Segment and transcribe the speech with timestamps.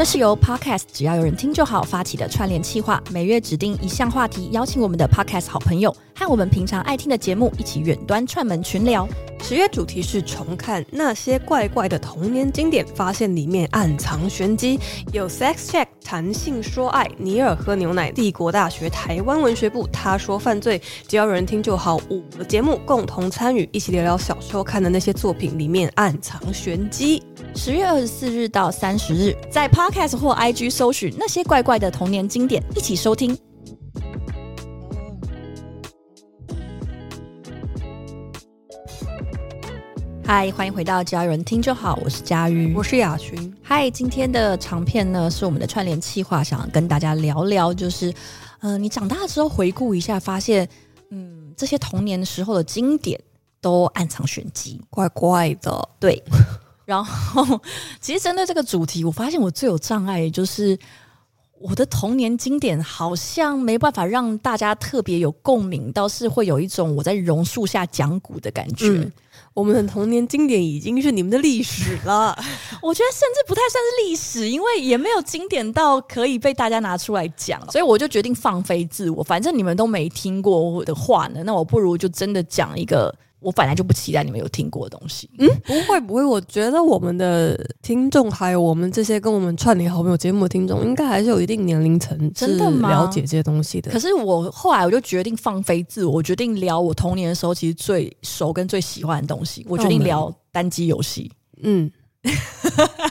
[0.00, 9.06] 这是由 Podcast 只要有人听就好发起的串联计划，每月指定一项话题，邀请我们的 Podcast 好朋友和我们平常爱听的节目一起远端串门群聊。
[9.42, 14.78] 十月主题是重看那些怪怪的童年经典，发现里面暗藏玄机。
[15.12, 21.96] 有 Sex Check 谈性说爱，尼尔喝牛奶，帝国大学台湾文学部他说犯罪，只要有人听就好。
[22.10, 27.20] 五个节目共同参与，一起聊聊小时候看的那些作品里面暗藏玄机。
[27.56, 33.36] 十月二十四日到三十日，在 Podcast 或 IG 搜寻那些怪怪的童年经典，一起收听。
[40.32, 43.52] 嗨，欢迎回到只要有人听就好，我是佳瑜，我是雅群。
[43.64, 48.10] 嗨，今天的长片呢是我们的串联企划，想跟大家聊聊，就是，
[48.60, 50.68] 嗯、呃，你长大之后回顾一下，发现，
[51.08, 53.20] 嗯，这些童年时候的经典
[53.60, 55.88] 都暗藏玄机，怪怪的。
[55.98, 56.22] 对，
[56.84, 57.60] 然后
[58.00, 60.78] 其实针对这个主题，我发现我最有障碍就是。
[61.62, 68.88] 我的童年经典好像没办法让大家特别有共鸣，倒是会有一种我在榕树下讲古的感觉。
[68.88, 69.12] 嗯，
[69.52, 72.36] 我们的童年经典已经是你们的历史了，
[72.80, 83.14] 我觉得甚至不太算是历史，因为也没有经典到可以被大家拿出来讲，所以我就决定放飞自我，反正你们都没听过我的话呢，那我不如就真的讲一个。
[83.40, 85.28] 我本来就不期待你们有听过的东西。
[85.38, 93.90] 嗯，不会不会，我觉得我们的听众还有我们这些跟我们串联好朋友节目的听众，应该还是有一定年龄层，真的了解这些东西的。
[93.90, 99.66] 可是我后来我就决定放飞自我，我决定聊我童年的时候其实最熟跟最喜欢的东西。
[99.68, 101.30] 我决定聊单机游戏。
[101.62, 101.90] 嗯。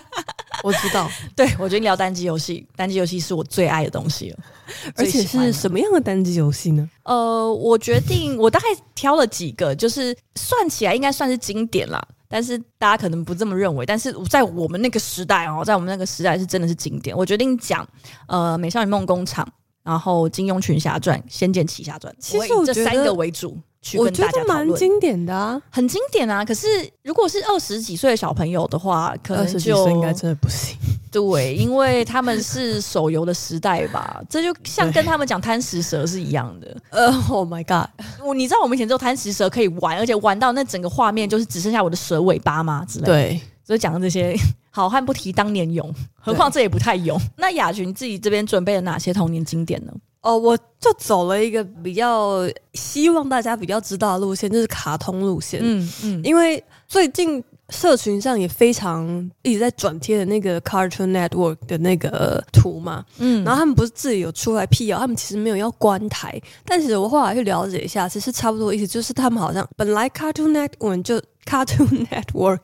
[0.64, 2.68] 我知道， 对，我决定聊单机游戏。
[2.76, 4.38] 单机游戏是我最爱的东西了，
[4.96, 6.90] 而且是什么样的单机游戏呢？
[7.04, 13.86] 呃，我决定，我大概挑了几个，就是算起来应该算是经典啦，但是大家可能不这么认为。
[13.86, 17.16] 但是在我们那个时代哦，在我们那个时代是真的是经典。
[17.16, 17.88] 我决定讲，
[18.28, 19.46] 呃，《美少女梦工厂》，
[19.84, 23.58] 然后《金庸群侠传》，《仙剑奇侠传》，其实我这三个为主。
[23.98, 26.44] 我觉得蛮经典的啊，很经典啊。
[26.44, 26.68] 可是
[27.04, 30.78] 如果是二十几岁的小朋友的话，可能就应该真的不行。
[31.12, 36.78] 对，因为他们是手游的时代吧， 这就像跟他们讲贪食蛇是一样的。
[36.90, 37.90] 呃，Oh my God！
[38.24, 42.86] 我你知道我们以前只有贪食蛇可以玩，而且玩到那整个画面就是只剩下我的蛇尾巴吗？
[42.88, 43.12] 之类的。
[43.14, 44.36] 对，所以讲的这些
[44.70, 47.20] 好汉不提当年勇，何况这也不太勇。
[47.38, 49.94] 那雅群自己这边准备了哪些童年经典呢？
[50.22, 52.42] 哦，我就走了一个比较
[52.74, 55.60] 希望大家比较知道的路线，就是卡通路线。
[55.64, 59.08] 嗯嗯，因为最近社群上也非常
[59.44, 63.06] 一直在转贴的那个 Cartoon Network 的那个图嘛。
[63.20, 71.22] 嗯，然后他们不是自己有出来辟谣，他们其实没有要关台，但其实我后来去了解一下，其实差不多意思就是他们好像本来 Cartoon Network 就。
[71.50, 72.60] Cartoon Network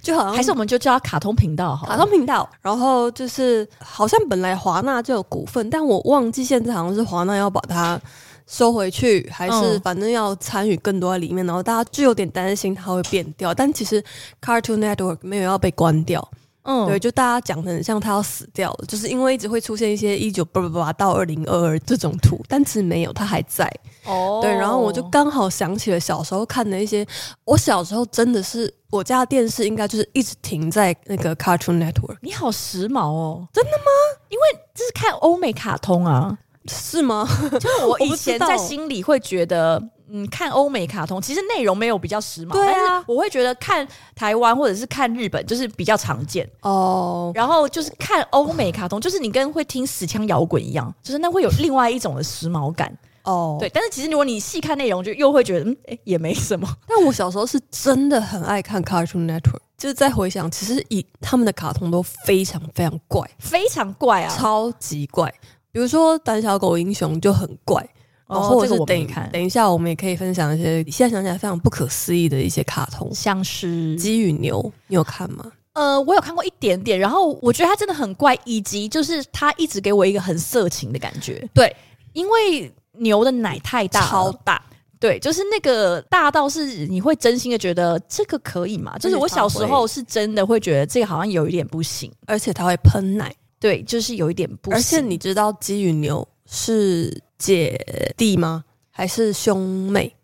[0.00, 2.48] 就好像还是我们就叫它卡通频道哈，卡通频道。
[2.62, 8.00] 然后就是好像本来华纳就有股份，但我忘记现在好像是华纳要把它
[8.46, 11.44] 收回去，还是反正要参与更多在里面。
[11.44, 14.02] 然后大家就有点担心它会变掉，但其实
[14.40, 16.26] Cartoon Network 没有要被关掉。
[16.70, 23.66] 嗯，对，就大家讲的很像他要死掉了，就是因为一直会出现一些一九八八八到二零二二这种图，但其实没有，他还在。
[24.04, 27.06] 哦，对，然后我就刚好想起了小时候看的一些，
[27.44, 32.18] 我小时候真的是我家的电视应该就是一直停在那个 Cartoon Network。
[32.20, 34.20] 你好时髦哦，真的吗？
[34.28, 34.42] 因为
[34.74, 36.36] 这是看欧美卡通啊，
[36.68, 37.26] 是吗？
[37.58, 39.82] 就是我 以前在心里会觉得。
[40.10, 47.30] 嗯，看欧美卡通其实内容没有比较时髦，对啊，我会觉得看台湾或者是看日本就是比较常见哦。
[47.34, 52.90] 然后就是看欧美卡通，就是你跟会听死腔摇滚一样，就是那会有另外一种的时髦感
[53.24, 53.58] 哦。
[53.60, 56.66] 对，但是其实如果你细看内容，就又会觉得嗯，哎，也没什么。
[56.86, 65.30] 但我小时候是真的很爱看 Cartoon Network，就是在回想，其实以他们的卡通都非常非常怪，非常怪啊，超级怪。
[65.78, 67.88] 比如说胆小狗英雄就很怪。
[68.26, 75.50] 哦，或者是等等一下，我们也可以分享一些现在想起来非常不可思议的一些卡通，像是鸡与牛，你有看吗？
[75.72, 81.48] 呃，我有看过一点点，然后我觉得它真的很怪，以及就是它一直给我一个很色情的感觉。
[81.54, 81.74] 对，
[82.12, 84.62] 因为牛的奶太大，超大，
[85.00, 88.98] 对，就是那个大到是你会真心的觉得这个可以吗？
[88.98, 94.78] 就是我小时候是真的会觉得这个好像有一点不行，而且它会喷奶，对，就是有一点不行。
[94.78, 98.64] 而且你知道鸡与牛是姐弟吗？
[98.90, 100.14] 还是兄妹？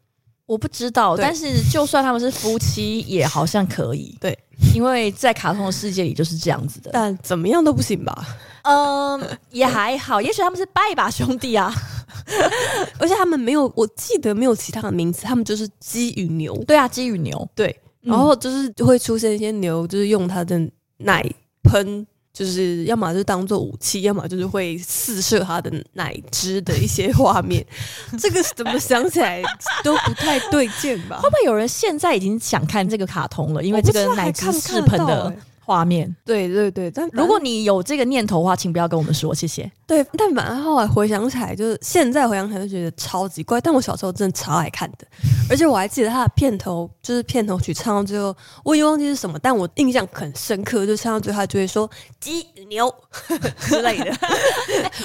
[0.47, 1.17] 我不知道。
[1.17, 4.17] 但是就算他们是夫妻，也好像可以。
[4.21, 4.39] 对，
[4.75, 6.91] 因为在卡通的世界里就是这样子的。
[6.93, 8.27] 但怎么样都不行吧？
[8.63, 10.21] 嗯，也还好。
[10.21, 11.73] 也许他们是拜把兄弟啊。
[12.99, 16.57] 而且他们没有，我记得没有其他的名字，他们就是鸡与牛。
[16.65, 17.49] 对啊，鸡与牛。
[17.55, 20.59] 对，然后就是会出现一些牛，就是用它的
[20.99, 21.23] 奶
[21.63, 27.65] 喷就是要么就当做武器，要么就是会四射他的奶汁的一些画面。
[28.19, 29.41] 这个怎么想起来
[29.85, 31.21] 都不太对劲吧？
[31.23, 33.63] 会不会有人现在已经想看这个卡通了？
[33.63, 35.33] 因为这个奶汁是喷的。
[35.65, 39.71] 画面，对对对，但如果你有这个念头的话，请不要跟我们说，谢谢。
[39.87, 45.07] 对，但反而后来回想起来，就是现在回想起来就觉得超级怪，但我小时候真的超爱看的，
[45.51, 51.91] 而且我还记得它的片头，就是片头曲唱到最后，我已经忘记是什么，但我印象很深刻，就唱到最后他就会说
[52.21, 52.93] 鸡牛
[53.61, 54.11] 之类的。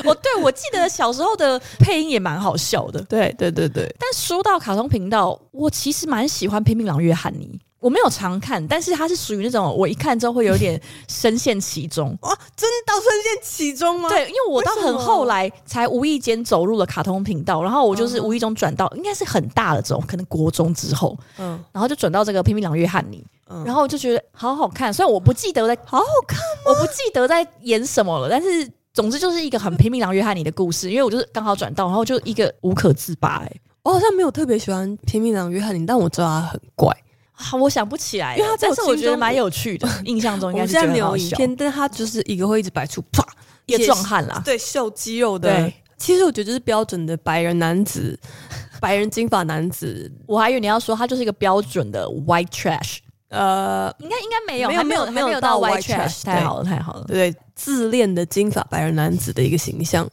[0.04, 3.84] 我 对我记得小时候的配音也蛮好笑的，对对对对。
[4.00, 7.60] 但说到卡通频道，我其实蛮喜欢《拼命狼约翰尼》。
[7.80, 14.10] 我没有常看，但是它是属于那种我一看之后会有点深陷其中哇， 真的到深陷其中吗？
[14.10, 33.46] 对，因为我到很后来才无意间走入了卡通频道，然后我就是无意中转到，嗯、应该是很大的这种，可能国中之后，嗯，然后就转到这个《拼命狼约翰尼》，嗯，然后就觉得好好看，虽然我不记得在好好看，我不记得在演什么了，但是总之就是一个很《拼命狼约翰尼》的故事，因为我就是刚好转到，然后就一个无可自拔、欸。
[33.46, 33.52] 哎，
[33.84, 36.94] 我好像没有特别喜欢《拼命狼约翰尼》，但我知道他很怪。
[37.42, 41.56] 好，我想不起来，因为他但是我觉得蛮有趣的， 印象中应该是觉得有影片。
[41.56, 43.26] 但他就是一个会一直摆出啪
[43.66, 45.50] 一个壮汉啦，对，秀肌肉的。
[45.50, 48.20] 对，其实我觉得就是标准的白人男子，
[48.82, 50.12] 白人金发男子。
[50.28, 52.98] 我还以为你要说他就是一个标准的 white trash，
[53.30, 60.10] 呃，应该应该没有，还没有没有到 white trash，太好了太好了，对，自恋的金发白人男子的一个形象，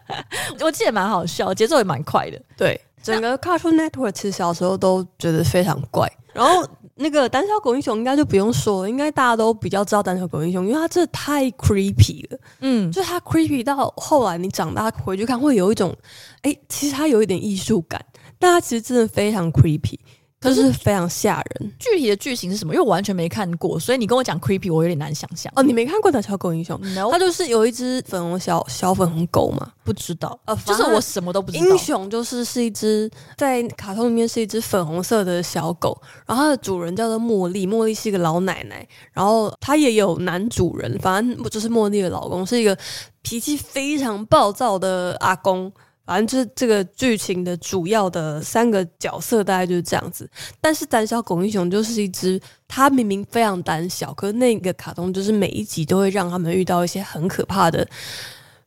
[0.60, 2.40] 我记得蛮好笑，节奏也蛮快的。
[2.56, 6.10] 对，整个 Cartoon Network 其实小时候都觉得非常怪。
[6.32, 12.38] 然后那个胆小狗英雄应该就不用说了，应该大家都比较知道胆小狗英雄，因为它真的太 creepy 了。
[12.60, 15.94] 嗯，就是它 creepy 到后来你长大回去看，会有一种，
[16.42, 18.02] 哎，其实它有一点艺术感，
[18.38, 19.98] 但它其实真的非常 creepy。
[20.42, 21.72] 就是非常吓人。
[21.78, 22.74] 具体的剧情是什么？
[22.74, 25.52] 因为我完全没看过，所以你跟我讲 creepy，我有点难想象。
[25.56, 29.72] 哦，你没看过《胆小狗英雄》？No，它就是有一只粉红小小粉红狗嘛？
[29.84, 31.64] 不知道，呃，就是我什么都不知道。
[31.64, 35.96] 英雄就是是一只在卡通里面是一只粉红色的小狗，
[36.26, 42.76] 然后它的主人叫做茉莉，茉莉是一个老奶奶，然后它也有男主人，反正就是茉莉的老公是一个
[43.22, 45.72] 脾气非常暴躁的阿公。
[46.04, 50.28] 反正就是这个剧情的主要的三个角色大概就是这样子，
[50.60, 57.86] 但是胆小狗英雄就是一只，他明明非常胆小，可那个卡通就是每一集都会让他们遇到一些很可怕的，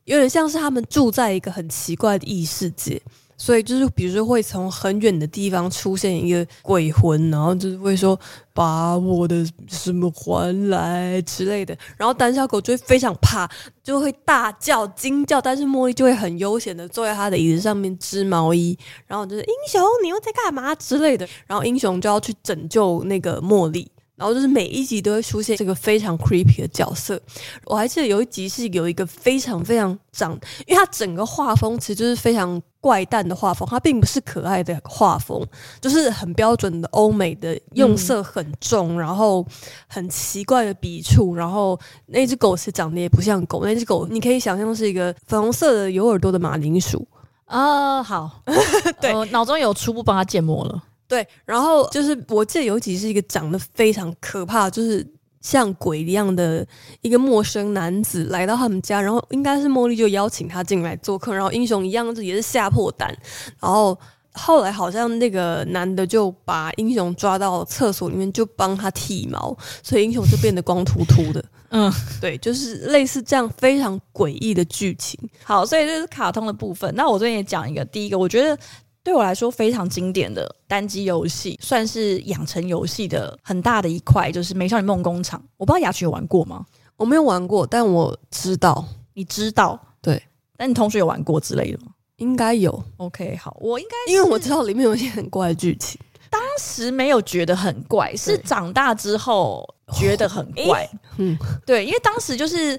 [0.04, 3.00] 有点像是他们住在一个很奇怪的异世界。
[3.36, 8.18] 所以就是，比如说会从很远的地方出现一个鬼魂，然后就是会说
[8.54, 13.48] 把我的什么还来之类的，然后胆小狗就会非常怕，
[13.84, 23.90] 就会大叫惊叫，但是茉莉就会很悠闲的坐在他的椅子上面织毛衣，然后就是英雄你又在干嘛之类的，然后英雄就要去拯救那个茉莉。
[24.16, 27.20] 然后就是每一集都会出现这个非常 creepy 的角色。
[27.64, 30.32] 我还记得有一集是有一个非常非常长，
[30.66, 35.44] 因为它整个画风其实就是非常怪诞的画风，它并不是可爱的画风，
[35.80, 39.46] 就是很标准的欧美的用色很重，嗯、然后
[39.86, 41.34] 很奇怪的笔触。
[41.34, 47.06] 然后那只狗是长得也不像狗，那只狗你可以想象是一个粉红色的有耳朵的马铃薯。
[47.44, 48.42] 啊、呃，好，
[49.00, 50.82] 对，我脑中有初步帮它建模了。
[51.08, 55.06] 对，然后就是我记得有一集是一个长得非常可怕，就是
[55.40, 56.66] 像鬼一样的
[57.00, 63.16] 一个陌生男子来到他们家，然后应该是茉莉就邀请他进来做客，然后英雄一样子也是吓破胆，
[63.60, 63.96] 然后
[64.32, 71.44] 后来好像那个男的就把英雄抓到厕所里面就帮他剃毛，所以英雄就变得光秃秃的。
[71.70, 75.16] 嗯，对，就是类似这样非常诡异的剧情。
[75.44, 76.92] 好，所以这是卡通的部分。
[76.96, 78.58] 那我这边也讲一个，第一个我觉得。
[79.06, 85.38] 对我来说非常经典的单机游戏，算是养成游戏的很大的一块，就是《美少女梦工厂》。
[85.56, 86.66] 我不知道雅群有玩过吗？
[86.96, 88.84] 我没有玩过，但我知道，
[89.14, 90.20] 你知道，对。
[90.56, 91.92] 但你同学有玩过之类的吗？
[92.16, 92.82] 应该有。
[92.96, 100.82] OK，好，我应该因为我知道里面有一些很怪的剧情，当时没有觉得很怪，是长大之后觉得很怪。
[100.82, 102.76] 哦、嗯，对，因为当时就是。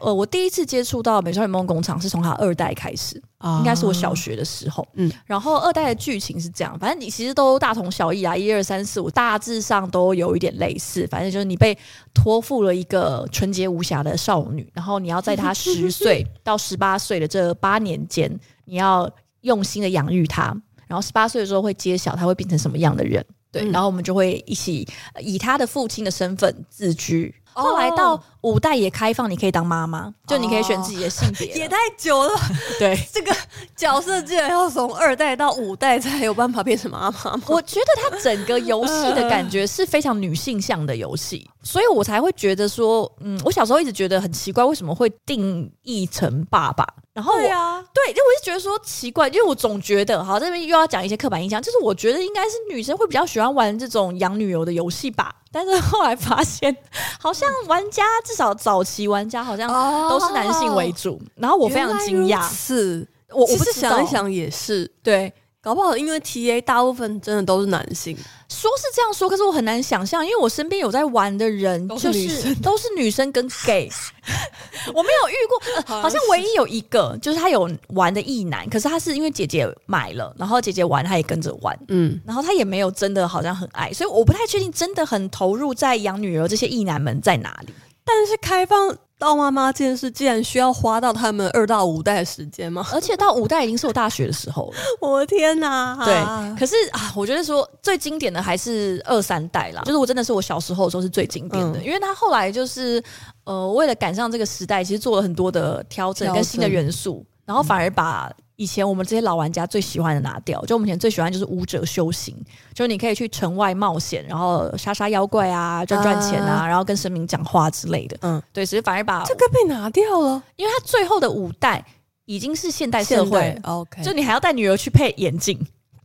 [0.00, 4.86] 呃，我第一次接触到《美少女梦工厂》是从它二代开始，啊、应该是我小学的时候。
[4.94, 11.06] 嗯，然后二代的剧情是这样，反正你其实都大同小异啊，一二三四五大致上都有一点类似。
[11.10, 11.76] 反正就是你被
[12.14, 18.30] 托付了一个纯洁无瑕的少女，然后你要在她十岁 到十八岁的这八年间，
[18.64, 20.54] 你要用心的养育她，
[20.86, 23.24] 然后十八岁的时候会揭晓她会变成什么样的人。
[23.50, 24.86] 对，然后我们就会一起
[25.20, 27.34] 以她的父亲的身份自居。
[27.62, 31.46] 后来到五代也开放，你可以当妈妈，就你可以选自己的性别。
[31.48, 32.30] 也太久了，
[32.78, 33.34] 对， 这个
[33.76, 37.40] 角色竟然要从二代到五代才有办法变成妈妈。
[37.48, 46.86] 我觉得它整个游戏的感觉是非常女性向的游戏， 所以我才会觉得说，嗯，我小时候一直觉得很奇怪，为什么会定义成爸爸？
[47.12, 55.34] 然后我对啊，对，就我就觉得说奇怪，因为我总觉得，好，这边又要讲一些刻板印象，就是我觉得应该是女生会比较喜欢玩这种养女儿的游戏吧。
[55.50, 56.76] 但是后来发现，
[57.20, 59.68] 好像玩家至少早期玩家好像
[60.08, 64.90] 都是男性为主，然后我非常惊讶，是我我不是想一想也是。
[65.02, 65.32] 对。
[65.60, 68.16] 搞不好，因为 T A 大部分真的都是男性，
[68.48, 73.88] 说是这样说，可是我很难想象，因为我身边有在玩的人，就是都是女生跟 gay，
[74.94, 87.74] 我没有遇过， 呃，好像唯一有一个就是他有玩的异男，可是他是因为姐姐买了，然后姐姐玩，他也跟着玩，嗯，然后他也没有真的好像很爱，所以我不太确定真的很投入在养女儿这些异男们在哪里，
[88.08, 88.96] 但是开放。
[89.20, 92.86] 到妈妈这件事，竟然需要花到他们二到五代的时间吗？
[92.92, 94.74] 而且到五代已经是我大学的时候了。
[95.02, 95.98] 我的天哪！
[96.04, 96.14] 对，
[96.56, 99.82] 可是啊，我觉得说最经典的还是二三代啦。
[99.84, 103.02] 就是我真的是我小时候的时候是最经典的，嗯、因为他后来就是
[103.42, 108.30] 呃，为了赶上这个时代，其实做了很多的调整跟新的元素，然后反而把。
[108.58, 112.34] 以前我们这些老玩家最喜欢的拿掉，就我们以前最喜欢就是武者修行，
[112.74, 118.16] 就是你可以去城外冒险，然后杀杀妖怪啊，赚赚钱啊，然后跟神明讲话之类的。
[118.22, 121.84] 嗯，对，所以反而把这个被拿掉了，因为他最后的五代
[122.24, 125.56] 已经是现代社会，OK，就你还要带女儿去配眼镜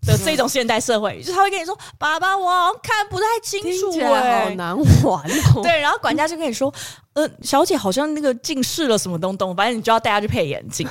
[0.05, 5.23] 的这种现代社会，就他会跟你说：“爸爸，我看不太清楚，哎，好难玩
[5.55, 5.63] 哦。
[5.65, 6.71] ”对，然后管家就跟你说
[7.13, 10.87] ：“呃，小姐好像那个近视了什么东东，反正你就要带她去配眼镜。”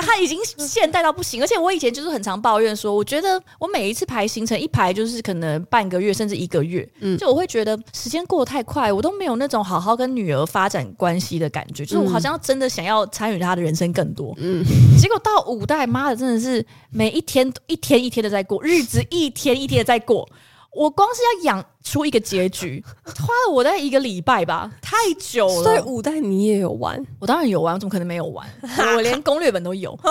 [0.00, 14.64] 他已经现代到不行，而且我以前就是很常抱怨说，我觉得我每一次排行程一排就是可能半个月甚至一个月，嗯，就我会觉得时间过得太快，我都没有那种好好跟女儿发展关系的感觉，就是我好像真的想要参与她的人生更多，嗯，
[14.98, 20.28] 结果到五代，妈的，真的是每一天一天一天的在过，日子一天一天的在过。
[20.72, 25.62] 我光是要养出一个结局， 花了我大概一个礼拜吧，太久了。
[25.62, 27.00] 所以五代你也有玩？
[27.20, 28.48] 我当然有玩，我怎么可能没有玩？
[28.96, 29.96] 我连攻略本都有。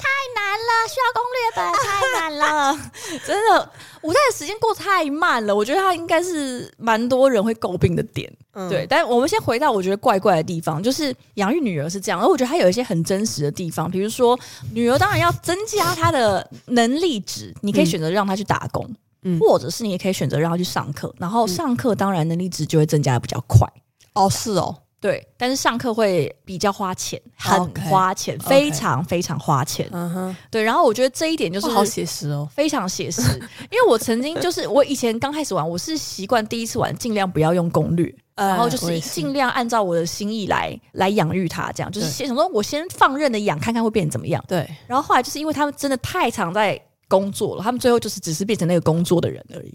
[0.00, 1.88] 太难了，需要攻略本，太
[2.20, 2.78] 难了，
[3.26, 3.70] 真的。
[4.02, 8.32] 五代的时间过太慢了，我觉得它应该是蛮多人会诟病的点。
[8.52, 14.38] 嗯、对，但我们先回到我觉得怪怪的地方，就是养育女儿是这样，而我觉得它有一些很真实的地方，比如说
[14.72, 18.96] 女儿当然要增加她的能力值，你可以选择让她去打工，嗯，
[19.40, 23.68] 或者是你也可以选择让他去上课，然后上课当然能力值就会增加的比较快。
[24.14, 24.76] 哦，是哦。
[25.00, 29.88] 对，但是上课会比较花钱，很花钱，okay, 非常非常花钱。
[29.92, 30.62] 嗯哼，对。
[30.62, 33.22] 然后我觉得这一点就是好写实哦，非常写实。
[33.72, 44.44] 因为我曾经就是我以前刚开始玩，我是习惯第一次玩尽量不要用攻略，呃、 然后就是尽量按照我的心意来来养育它，这样就是先什么我先放任的养，看看会变成怎么样。
[44.46, 44.68] 对。
[44.86, 46.78] 然后后来就是因为他们真的太常在。
[47.10, 49.74] 工作了，他们最后就是只是变成那个工作的人而已，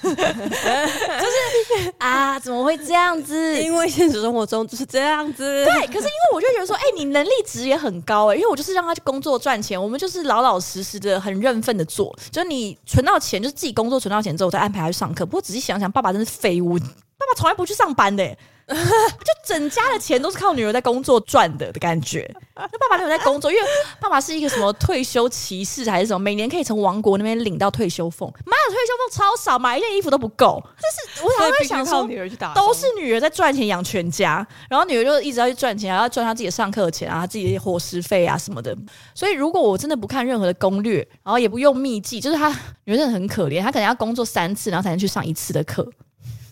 [0.00, 3.60] 就是 啊，怎么会这样子？
[3.60, 5.64] 因为现实生活中就是这样子。
[5.64, 15.26] 对，可是因为我就觉得说，哎、欸，你能力值也很高哎、欸，因为我就是让他去工作赚钱，我们就是老老实实的、很认份的做，就是你存到钱，就是自己工作存到钱之后再安排他去上课。
[15.26, 18.38] 不过仔细想想，爸爸真是废物，爸爸从来不去上班的、欸。
[18.74, 22.28] 就整家的钱都是靠女儿在工作赚的的感觉。
[22.56, 23.62] 那爸爸没有在工作，因为
[24.00, 28.26] 爸爸是一个什么退休骑士还是什么，每年可以从王国那边领到退休俸。
[28.44, 30.60] 妈的，退休俸超少，买一件衣服都不够。
[30.76, 38.76] 就是我常常会想说，女儿去打，都是女儿在赚钱养全家，然后女儿就一直要去赚钱，然后要赚她自己的上课钱啊，自己的伙食费啊什么的。
[39.14, 42.48] 所以如果我真的不看任何的攻略，然后也不用秘籍，就是她
[42.84, 45.88] 女儿真的很可怜，她可能要工作三次，然后才能去上一次的课。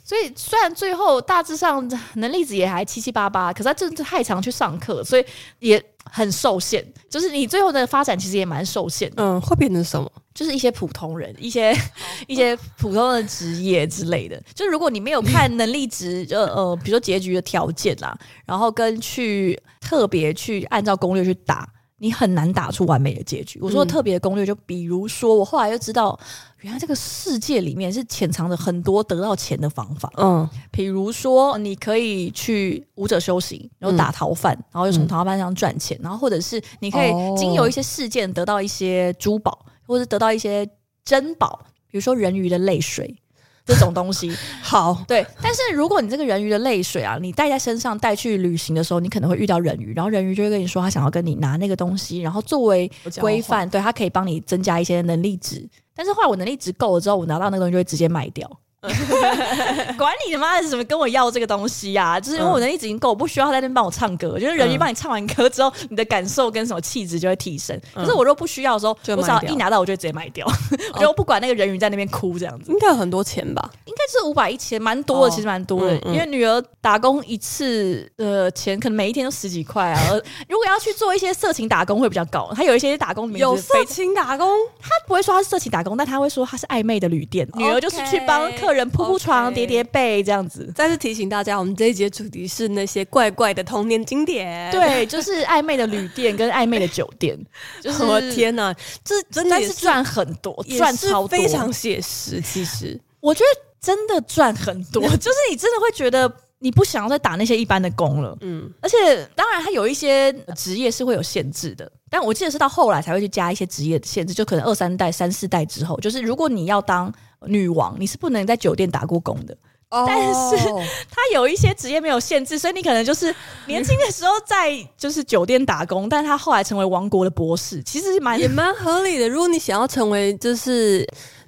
[0.04, 5.24] 所以虽然最后大致上能力值也还七七八八，可是他真的太常去上课，所以
[5.60, 6.84] 也很受限。
[7.08, 9.22] 就是你最后的发展其实也蛮受限的。
[9.24, 10.10] 嗯，会变成什么？
[10.34, 11.74] 就是一些普通人，一些
[12.28, 14.38] 一些普通的职业之类的。
[14.54, 21.66] 就是如果你没有看能力值， 就呃，比如说结局的条件啦，然后跟去特别去按照攻略去打。
[21.98, 23.58] 你很难打出完美的结局。
[23.62, 26.18] 我说特别的攻略，就比如说，我后来就知道，
[26.60, 30.12] 原来这个世界里面是潜藏着很多得到钱的方法。
[30.16, 40.68] 嗯，比如说，你可以去武者修行，然后打逃犯，然后又从逃犯上赚钱，然后或者是你可以经由一些事件得到一些珠宝，或者得到一些
[41.04, 43.16] 珍宝，比如说人鱼的泪水。
[43.66, 44.30] 这种东西
[44.62, 52.90] 好对，但是如果你这个人鱼的泪水啊，你带在身上带去旅行的时候，你可能会遇到人鱼，然后人鱼就会跟你说他想要跟你拿那个东西，然后作为
[53.20, 55.66] 规范，对他可以帮你增加一些能力值。
[55.94, 58.50] 但是后来我能力值够了之后，我拿到那个东西就会直接卖掉。
[59.96, 62.20] 管你他妈的什么跟我要这个东西呀、啊？
[62.20, 64.38] 就是因为我能力值已经够，我不需要他在那边帮我唱歌。
[64.38, 67.78] 就是人鱼帮你唱完歌之后，你的感受跟什么气质就会提升。
[67.94, 70.46] 可是我若不需要的时候，我只要一拿到，我就直接卖掉。
[70.94, 73.70] 我就不管那个人鱼在那边哭这样子，应该有很多钱吧？
[73.86, 75.94] 应该是五百一千，蛮多的，其实蛮多的。
[76.06, 80.00] 因为女儿打工一次的钱，可能每一天都十几块啊。
[80.48, 82.50] 如果要去做一些色情打工，会比较高。
[82.54, 84.48] 他有一些打工名有色情打工，
[84.80, 87.48] 他不会说他是色情打工，但他会说他是暧昧的旅店。
[87.54, 90.70] 女儿就是去帮客人铺铺床、叠叠被这样子。
[90.74, 94.70] 再次提醒大家，我们这一节主题是那些怪怪的童年经典。
[94.72, 97.38] 对，就是暧昧的旅店跟暧昧的酒店。
[97.80, 102.40] 就是我的天哪，这真的是赚很多，赚超多，非常写实。
[102.40, 106.30] 其实我觉得真的赚很多， 就是你真的会觉得。
[106.60, 108.96] 你不想要再打那些一般的工了，嗯，而且
[109.34, 117.12] 当然，它有一些职业是会有限制的，但我记得是到后来才会去加一些职业的限制，就可能二三代、三四代之后，就是如果你要当
[117.46, 119.56] 女王，你是不能在酒店打过工的。
[119.90, 120.56] 哦，但是
[121.10, 123.34] 他有一些职业没有限制，所以你可能就是
[123.66, 129.28] 年轻的时候在就是酒店打工，但是他后来成为王国的博士，其实蛮也蛮合理的。
[129.28, 131.06] 如果你想要成为就是。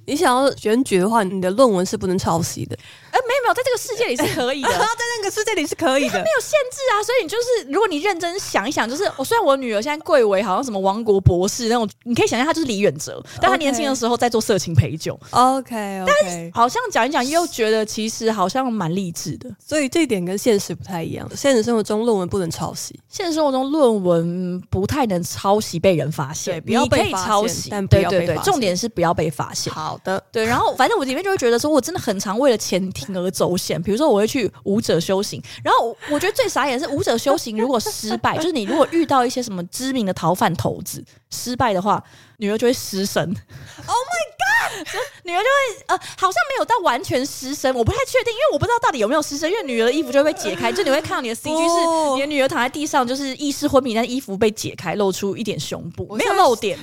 [0.09, 2.79] 你想要选举的话，你的论文是不能抄袭的。
[3.17, 4.79] 哎、欸，没有没有，在这个世界里是可以的， 在
[5.17, 7.01] 那个世界里是可以的，它没有限制啊。
[7.03, 15.19] 所以你就是，如果你认真想一想，就是我虽然我女儿现在贵为好像什么王国博士那种，你可以想象她就是李远哲，但她年轻的时候在做色情陪酒。
[15.31, 16.05] OK，, okay.
[16.07, 21.27] 但是好像讲一讲又觉得其实好像蛮励志的，所以这一点跟现实不太一样。
[21.35, 28.27] 现实生活中论文不能抄袭，现实生活中论文不太能抄袭被人发现，不要被抄袭，但不要被发现。
[28.27, 29.73] 对对对，重点是不要被发现。
[29.73, 30.67] 好的，对，然后。
[30.77, 33.81] 反正我里面就会觉得说，我真的很常为了钱铤而走险。
[33.83, 42.03] 比如说，我会去武者修行，然后我觉得最傻眼的是武者修行如果失败，就是你如果遇到一些什么知名的逃犯头子失败的话，
[42.39, 43.23] 女儿就会失身。
[43.25, 44.87] Oh my god！
[45.25, 49.51] 女儿就会呃，好像没有到完全失身，我不太确定，因为我不知道到底有没有失身。
[49.51, 56.79] 因为女儿的衣服就会被解开，就你会看到你的 CG 是你的女儿躺在地上，就是意识昏迷，但衣服被解开，露出一点胸部，没有露点。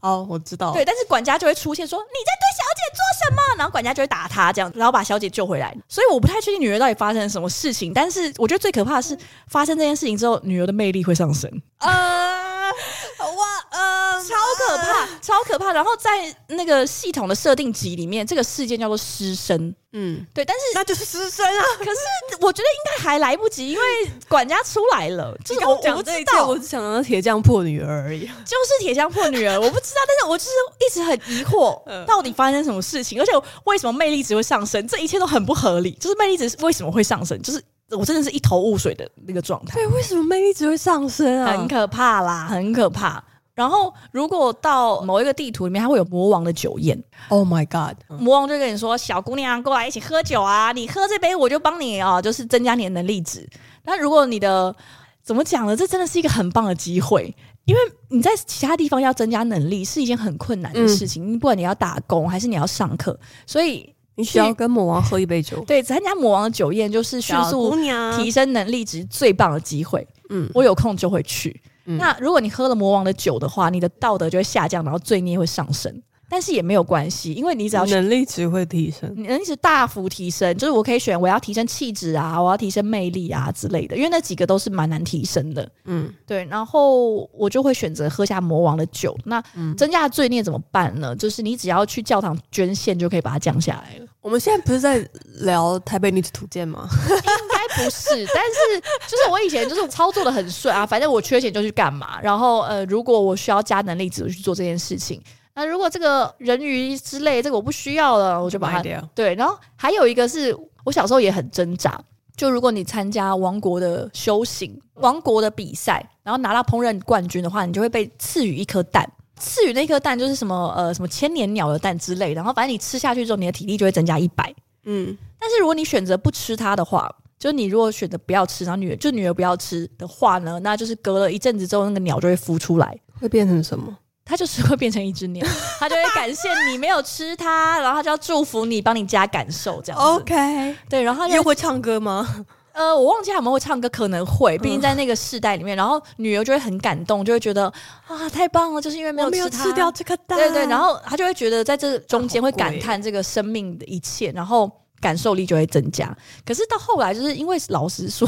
[0.00, 0.72] 哦，我知道。
[0.72, 5.76] 对，但是管家就会出现说：“你在对小姐做什么？”然后管家就会打他，这样，然后把小姐救回来。
[5.88, 7.92] 所以我不太确定女儿到底发生了什么事情。
[7.92, 9.16] 但是我觉得最可怕的是，
[9.48, 11.50] 发生这件事情之后，女儿的魅力会上升。
[11.78, 12.70] 呃，
[13.20, 15.72] 哇，呃，超可怕，超可怕。
[15.72, 19.74] 然后在那个系统的设定集里面，这个事件叫做失身。
[19.92, 21.64] 嗯，对，但是那就是失身啊。
[21.78, 21.98] 可是
[22.40, 23.82] 我觉得应该还来不及，因为
[24.28, 25.36] 管家出来了。
[25.44, 28.20] 就是我我不知道，我只想到铁匠破女儿而已。
[28.20, 30.50] 就是铁匠破女儿， 我不知道，但是我就是
[30.86, 33.32] 一直很疑惑，到底发生什么事情，而且
[33.64, 34.86] 为什么魅力值会上升？
[34.86, 35.90] 这一切都很不合理。
[35.92, 37.40] 就是魅力值为什么会上升？
[37.42, 37.60] 就是
[37.98, 39.74] 我真的是一头雾水的那个状态。
[39.74, 41.52] 对，为什么魅力值会上升啊？
[41.52, 43.22] 很可怕啦，很可怕。
[43.52, 46.98] 然后，如果到某一个地图里面，它会有魔王的酒宴。
[47.28, 47.94] Oh my god！
[48.18, 50.72] 魔王就跟你说：“小姑娘，过来一起喝酒啊！
[50.72, 53.46] 你喝这杯，我就帮你啊，就是增加你的能力值。
[53.82, 54.74] 那如果你的
[55.22, 55.76] 怎么讲呢？
[55.76, 57.34] 这真的是一个很棒的机会，
[57.66, 61.34] 因为你在其他地方要增加能力是一件很困难的事情。
[61.34, 65.64] 嗯、不管你要打工还是你要上课，所以你需要跟魔王喝一杯酒。
[65.64, 67.74] 对，参加魔王的酒宴就是迅速
[68.16, 70.06] 提升能力值最棒的机会。
[70.28, 71.60] 嗯，我有空就会去。”
[71.98, 75.92] 那如果你喝了魔王的酒的话，你的道德就会下降，然后罪孽会上升。
[76.30, 85.68] 但是也没有关系，因为你只要能力值会提升，能力值大幅提升，就是我可以选我要提升气质啊，我要提升魅力啊之类的，因为那几个都是蛮难提升的。
[85.86, 86.44] 嗯，对。
[86.44, 89.16] 然后我就会选择喝下魔王的酒。
[89.24, 89.42] 那
[89.76, 91.16] 增加的罪孽怎么办呢？
[91.16, 94.06] 就是你只要去教堂捐献，就可以把它降下来了。
[94.20, 95.04] 我们现在不是在
[95.40, 96.88] 聊台北女子图鉴吗？
[97.08, 102.20] 应该不是， 但是就是我以前就是操作的很顺啊，反正我缺钱就去干嘛。
[102.22, 105.20] 然后呃，如果我需要加能力值，我去做这件事情。
[105.60, 109.06] 那如果这个人鱼之类，这个我不需要了，我就把它掉。
[109.14, 112.02] 对，然后还有一个是我小时候也很挣扎，
[112.34, 119.06] 就如果你参加王国的修行、王国的比赛，然后拿到烹饪冠军的话，你就会被赐予一颗蛋。
[119.36, 124.54] 赐予那颗蛋就是什么呃什么千年鸟的蛋之类，然后反正你吃下去之后，你的体力就会增加一百。
[124.84, 133.94] 嗯，但是如果你选择不吃它的话，就是你如果选择不要吃，然后女儿就女儿不要吃的话呢，那就是隔了一阵子之后，那个鸟就会孵出来，会变成什么？
[134.30, 135.44] 它就是会变成一只鸟，
[135.80, 140.06] 它就会感谢你没有吃它，然后它就要祝福你，帮你加感受这样子。
[140.22, 142.44] OK，对，然后又会唱歌吗？
[142.72, 147.64] 呃，我忘记他们会唱歌，可能会，毕竟在那个世代里面，然后女儿就会很感动，就会觉得
[148.06, 156.16] 啊，太棒了，就是因为没有吃，没有吃掉这颗蛋，对对，然后她就会觉得在这中间会感叹这个生命的一切，然后感受力就会增加。
[156.46, 158.26] 可是到后来，就是因为老实说，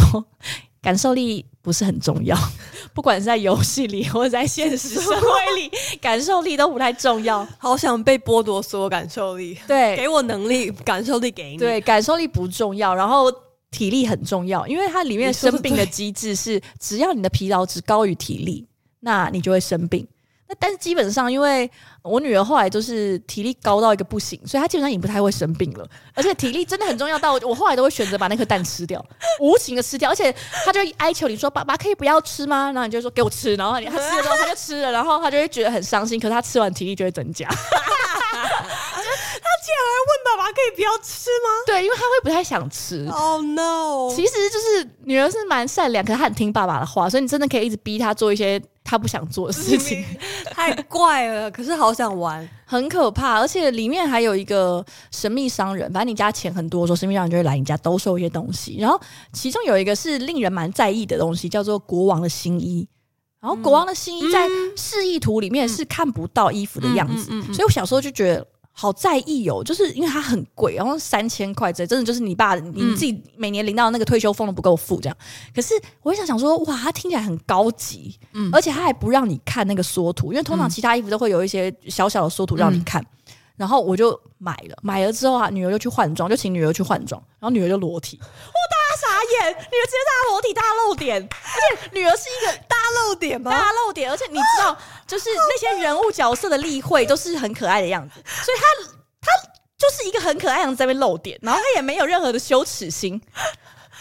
[0.83, 2.37] 感受力不是很重要，
[2.93, 5.71] 不管是在游戏里 或者在现实社会里，
[6.03, 7.47] 感受力都不太重要。
[7.57, 11.57] 好想被剥夺所有感受力，对，给我能力，感受力给你。
[11.57, 13.33] 对，感受力不重要，然后
[13.71, 18.67] 体力很重要，因为它里面生病的机制是，只要你的疲劳值高于体力，
[19.01, 20.07] 那你就会生病。
[20.59, 21.71] 但是基本上，因为
[22.03, 25.89] 我女儿后来就是体力高到一个不行，所以她基本上也不太会生病了。
[26.15, 29.05] 而且体力真的很重要到我后来都会选择把那颗蛋吃掉，
[29.41, 30.11] 无情的吃掉。
[30.11, 30.35] 而且
[30.65, 36.19] 她就哀求你说：“爸爸可以不要吃吗？”然后你就说：“给我吃。”然后她吃了之后，她就吃了，然后她就会觉得很伤心。
[36.19, 37.49] 可是她吃完体力就会增加。
[39.73, 41.49] 竟然问爸爸可以不要吃吗？
[41.67, 43.07] 对，因为他会不太想吃。
[43.11, 44.11] Oh no！
[44.15, 50.05] 其实就是女儿是蛮善良，可是她很听爸爸的话，所以你真的可以一直逼她做一些她不想做的事情。
[50.53, 53.39] 太怪了，可是好想玩，很可怕。
[53.41, 58.77] 而且里面还有一个神秘商人，反正你家钱很多，说神秘商人就会来你家兜售一些东西。
[58.79, 59.01] 然后
[59.33, 62.87] 其中有一个是令人蛮在意的东西，叫做国王的新衣。
[63.41, 68.47] 然后国王的新衣在示意图里面是看不到衣服的样子，嗯嗯嗯嗯、所以我小时候就觉得。
[68.73, 75.17] 好在意哦，就是因为它很贵，然后三千块这真的就是你爸你自己每年领到那个退休俸都不够付这样。
[75.55, 83.01] 可是我就想想说，哇，它听起来很高级，嗯，而且它还不让你看那个缩图，因为通常其他衣服都会有一些小小的缩图让你看。
[83.03, 83.07] 嗯、
[83.57, 88.29] 然后我就买了，买了之后啊，女儿就去换装，就请女儿去换装，然后女儿就裸体，哇，
[88.71, 93.51] 大家傻眼，女儿直接大裸体大露点，而且女儿是一个大露点吗？
[93.51, 94.77] 大露点，而且你知道。
[95.05, 99.31] 就是那些人物角色的例会都是很可爱的样子， 所以她她
[99.77, 103.21] 就是一个很可爱的样子在那边露点，然后她也没有任何的羞耻心，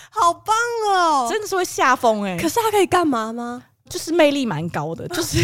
[0.10, 0.56] 好棒
[0.94, 1.28] 哦！
[1.30, 2.38] 真的是会吓疯哎！
[2.42, 3.64] 可是她可以干嘛吗？
[3.92, 5.38] 就是魅力蛮高的， 就是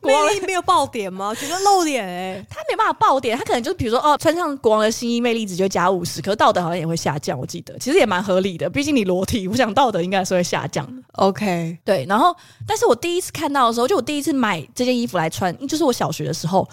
[0.00, 1.34] 魅力没有爆点吗？
[1.34, 7.38] 觉得露脸哎，他没办法爆点，他可能就是比如说哦，穿上国王的新衣，魅力值就加五十，可是道德好像也会下降。
[7.38, 11.02] 我记得其实也蛮合理的，毕竟你裸体，我想道德应该是会下降的。
[11.12, 12.06] OK，对。
[12.08, 12.34] 然后，
[12.66, 16.66] 但是我第一次看到的时候，就我第一次买这件衣服来穿，就是我小学的时候，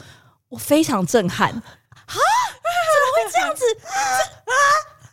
[0.47, 1.61] 我非常震撼 啊！
[2.07, 4.53] 怎么会这样子 啊？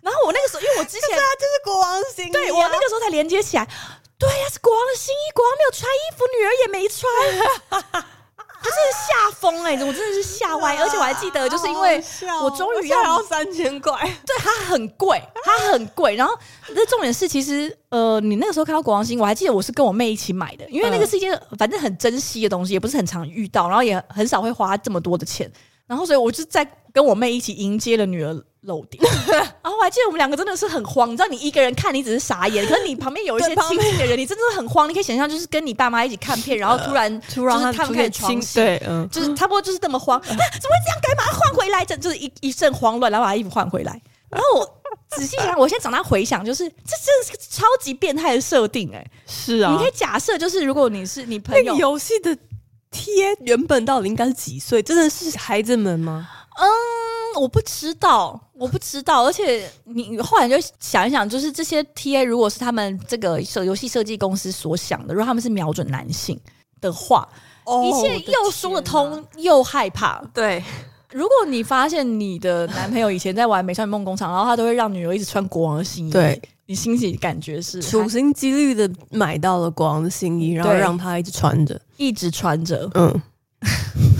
[0.03, 3.69] 然后我那个时候，因为我之前啊，就是国王新衣，对我那个时候才连接起来。
[4.61, 7.03] 国王的新衣，国王没有穿衣服，女儿也没穿，
[8.59, 9.73] 他真的吓疯哎！
[9.75, 12.03] 我真的是吓歪， 而且我还记得，就是因为
[12.43, 13.93] 我终于要要三千块，
[14.27, 16.17] 对，它很贵，它很贵。
[16.17, 16.37] 然后
[16.71, 25.51] 那重点是，其实呃，你那个时候看到国王新衣，我还记得我是跟我妹一起买的，因为那个是一件反正很珍惜的东西，也不是很常遇到，然后也很少会花这么多的钱。
[25.87, 28.35] 然后，所以我就在跟我妹一起迎接了女儿
[28.67, 29.03] 露点。
[29.63, 34.89] 然后我还记得我们两个真的是很慌，你知道，你一个人看你只是傻眼，可是你旁边有一些亲近的人，你真的是很慌。
[34.89, 40.19] 你可以想象，就是跟你爸妈一起看片，然后突然突然他们开始床戏，对，嗯，就是差不多就是这么慌。
[40.19, 40.47] 啊，怎么会
[40.85, 40.99] 这样？
[41.03, 44.01] 该马上换回来，这就是一一阵慌乱，然后把衣服换回来。
[44.29, 49.73] 然后我仔细想，我现在长大回想，就是这真的是个超级变态的设定，哎，是啊。
[49.73, 52.37] 你可以假设，就是如果你是你朋友游戏的。
[52.89, 54.83] 贴原本到底应该是几岁？
[54.83, 56.27] 真的是孩子们吗？
[56.57, 59.25] 嗯，我不知道，我不知道。
[59.25, 66.39] 而且你后来就想一想，就是这些 TA 如果是他们这个设游戏设计公司所想的，如果他们是瞄准男性
[66.81, 67.29] 的话，
[67.65, 70.23] 哦、一切又说得通又害怕。
[70.33, 70.63] 对，
[71.13, 76.41] 如果你发现你的男朋友以前在玩《美少女梦工厂》，然后他都会让女儿一直穿国王的新衣，对。
[76.69, 82.91] 你心里感觉是处心积虑的买到了国王的新衣，然后让他一直穿着，一直穿着。
[82.95, 83.23] 嗯，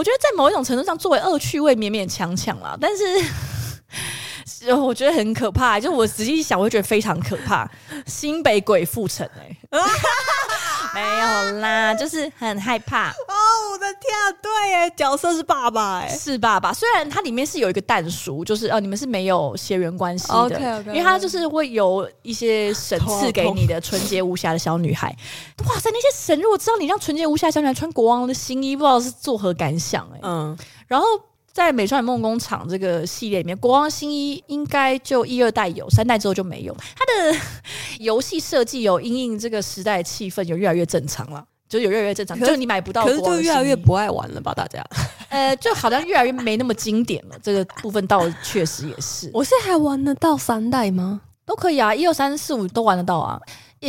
[0.00, 3.04] 我觉得在某一种程度上，作为恶趣味勉勉强强啦，但是
[4.72, 5.78] 我觉得很可怕。
[5.78, 7.70] 就我仔细一想，我会觉得非常可怕。
[8.06, 9.54] 新北鬼附城哎、
[10.94, 13.34] 没有啦，就是很害怕哦！
[13.72, 16.72] 我的天啊，对耶，角色是爸爸哎，是爸爸。
[16.72, 25.14] 虽然它里面是有一个蛋叔，就是哦，你们是没有血缘关系的因为他就是会有一些神赐给你的纯洁无瑕的小女孩。
[25.66, 30.20] 哇塞，那些神如果知道你让纯洁无瑕的小女孩穿国王的新衣，不知道是作何感想哎。
[30.22, 31.06] 嗯，然后。
[31.52, 36.76] 在《美少女梦工厂》这个系列里面，国王新衣应该就一二代有，三代之后就没有。
[36.96, 37.38] 它的
[37.98, 42.38] 游戏设计有因应这个时代气氛，有越来越正常了，就有越来越正常。
[42.38, 44.54] 是就你买不到，可是就越来越不爱玩了吧？
[44.54, 44.84] 大家，
[45.28, 47.36] 呃，就好像越来越没那么经典了。
[47.42, 49.28] 这个部分倒确实也是。
[49.34, 51.20] 我现在还玩得到三代吗？
[51.44, 53.40] 都可以啊，一二三四五都玩得到啊。
[53.80, 53.88] 呃，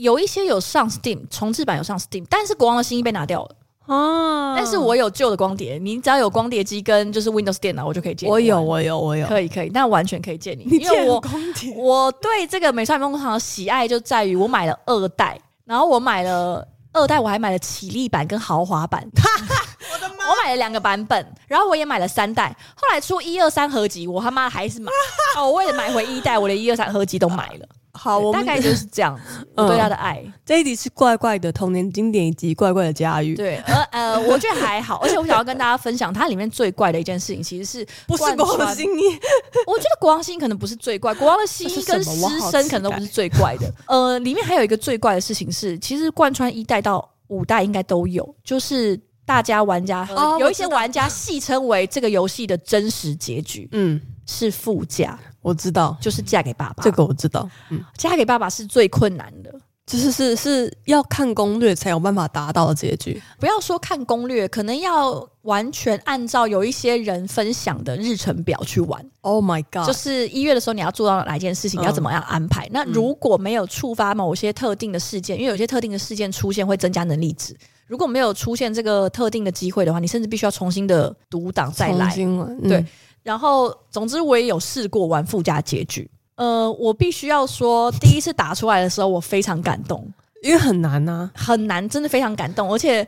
[0.00, 3.56] 有一些有上 Steam 重置版，有上 Steam，但是国王的新衣被拿掉了。
[3.86, 8.32] 哦，但是我有旧的光碟，你只要有光碟机跟就是 Windows 电脑，我就可以借你。
[8.32, 10.64] 我有，我有，我有，可以，可以，那完全可以借你。
[10.64, 11.74] 你借我光碟？
[11.76, 19.04] 我对这个美少女梦工厂的喜爱就在于我买了二代，然后我买了二代，我还买了绮丽版跟豪华版。
[19.92, 20.30] 我的妈！
[20.30, 22.56] 我买了两个版本，然后我也买了三代。
[22.76, 24.90] 后来出一二三合集，我他妈还是买。
[25.36, 27.66] 哦，我为了买回一代，我连一二三合集都买了。
[27.92, 29.46] 好，我大概就是这样子。
[29.56, 33.34] 嗯、对他的爱，这一集是怪怪的童年经典以及怪怪的家喻。
[33.34, 34.96] 对，呃呃，我觉得还好。
[35.02, 39.02] 而且我想要跟大家分享，它里面最怪的一件事情，其实是不是国王新衣？
[39.66, 43.72] 我觉得国王新衣可能不是最怪，国王的新衣跟师生可能都不是最怪的。
[43.86, 48.98] 呃，里面还有一个最怪的事情是，其实贯穿一代到五代应该都有，就是。
[49.24, 55.16] 大家玩家、哦、有一些玩家戏称为这个游戏的真实结局，嗯，是父嫁。
[55.42, 56.82] 我知道，就是嫁给爸爸。
[56.82, 59.52] 这个我知道，嗯，嫁给爸爸是最困难的，
[59.84, 63.20] 就是是是要看攻略才有办法达到的结局。
[63.38, 69.04] 不要说看攻略，可能要完全按照有一些人分享的日程表去玩。
[69.22, 69.86] Oh my god！
[69.86, 72.68] 就是一月的时候你要做到哪一件事情，嗯、你要怎么样安排？
[72.70, 77.56] 那如果没有触发某些特定的事件，因为有些特定的事件出现会增加能力值。
[77.88, 82.14] 如果没有出现这个特定的机会的话，你甚至必须要重新的读档再来。
[82.16, 82.86] 嗯、对，
[83.22, 86.08] 然后总之我也有试过玩附加结局。
[86.36, 90.06] 呃，我必须要说，第一次打出来的时候，我非常感动，
[90.42, 92.70] 因为很难啊，很难，真的非常感动。
[92.72, 93.06] 而且，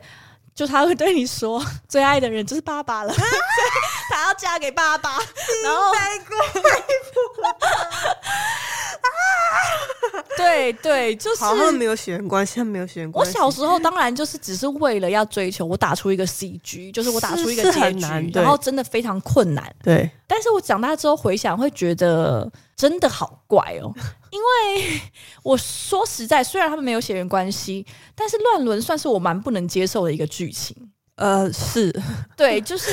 [0.53, 3.13] 就他会对你说，最爱的人就是爸爸了，
[4.09, 5.17] 他要嫁给爸爸，
[5.63, 5.91] 然后
[10.37, 13.31] 对对，就是好像没有血缘关系，没有血缘关系。
[13.31, 19.73] 我小时候当然就是只是为了要追求，我打出一个 CG，就是我打出一个结局，然后真的非常困难。
[19.83, 23.93] 对，但是我长大之后回想，会觉得真的好怪哦。
[24.31, 25.01] 因为
[25.43, 30.75] 我说实在，虽然他们没有血缘关系，但是乱伦算是我蛮不能接受的一个剧情。
[31.15, 31.93] 呃，是
[32.35, 32.91] 对，就是。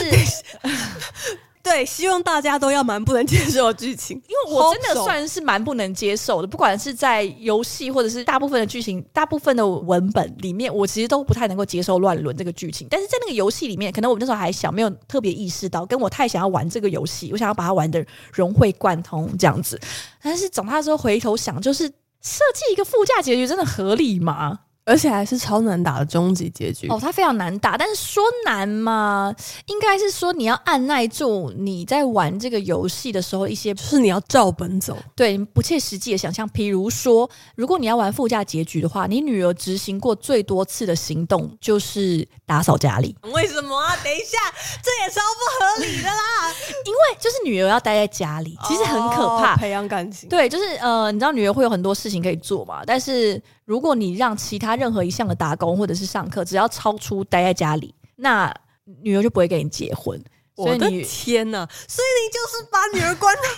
[1.63, 6.49] 对，希望大家都要蛮不能接受的剧情， 因为我真的算是蛮不能接受的。
[6.49, 12.89] 不管是在游戏，或者是大部分的剧情、大部分的文本里面，我其实都不太能够接受乱伦这个剧情。
[12.91, 19.81] 但是在那个游戏里面，可能我那时候还小，没有特别意识到，跟我太想要玩这个游戏，我想要把它玩的融会贯通这样子。
[20.21, 24.59] 但是长大之后回头想，就是设计一个附加结局，真的合理吗？
[24.85, 27.77] 而且还是超难打的终极结局哦，它非常难打。
[27.77, 29.33] 但是说难嘛，
[29.67, 36.49] 应该是说你要按耐住你在玩这个游戏的时候一些，就是你要照本走，对不切实际的想象。
[36.49, 43.17] 比如说，如果你要玩附加结局的话，你女儿执行过最多次的行动就是打扫家里。
[43.33, 43.97] 为什么啊？
[44.03, 44.39] 等一下，
[44.83, 46.53] 这也超不合理的啦。
[46.85, 50.29] 因为就是女儿要待在家里，其实很可怕，哦、培养感情。
[50.29, 53.41] 对，就是呃，你知道女儿会有很多事情可以做嘛，但是。
[53.73, 58.55] 如果你让其他任何一项的打工或者是上课，只要超出待在家里，那
[59.01, 60.23] 女儿就不会跟你结婚。
[60.55, 61.67] 我的天呐！
[61.89, 63.49] 所以你就是把女儿关在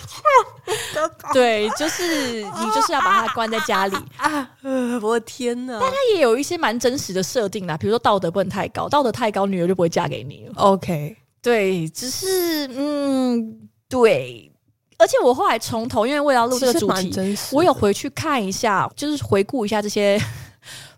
[0.95, 4.49] 家，对，就是你就是要把她关在家里 啊！
[5.01, 5.77] 我的天呐！
[5.81, 10.53] 但她也有一些蛮真实的设定啦，比如说道德不能太高，道德太高，女儿就不会嫁给你了。
[10.55, 14.49] OK，对，只是嗯，对。
[15.05, 17.13] 而且我后来从头，因为为了录这个主题，
[17.51, 20.19] 我有回去看一下，就是回顾一下这些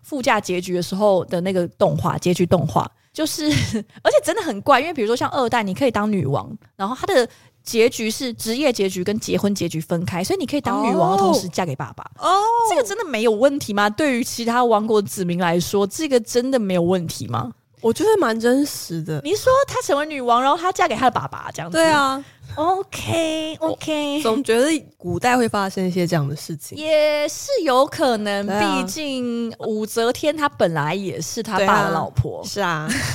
[0.00, 3.44] 副驾结局的时候的那个动画结局动画，就是
[4.02, 7.28] 而且真的很怪，因为比如说像二代，你可以当女王，然后它的
[7.62, 12.02] 结局是职业结局跟结婚结局分开，所以你可以当女王的同时嫁给爸爸。
[12.18, 12.40] 哦，
[12.70, 13.90] 这个真的没有问题吗？
[13.90, 17.52] 对于其他王国的子民来说，这个真的没有问题吗？
[17.80, 19.20] 我觉得蛮真实的。
[19.24, 21.76] 你说她成为女王，然后她嫁给她的爸爸，这样子？
[21.76, 22.24] 对啊。
[22.54, 28.44] OK OK，总觉得古代会发生一些这样的事情，也是有可能。
[28.46, 32.88] 毕、啊、竟武则天她本来也是他爸的老婆，啊是啊。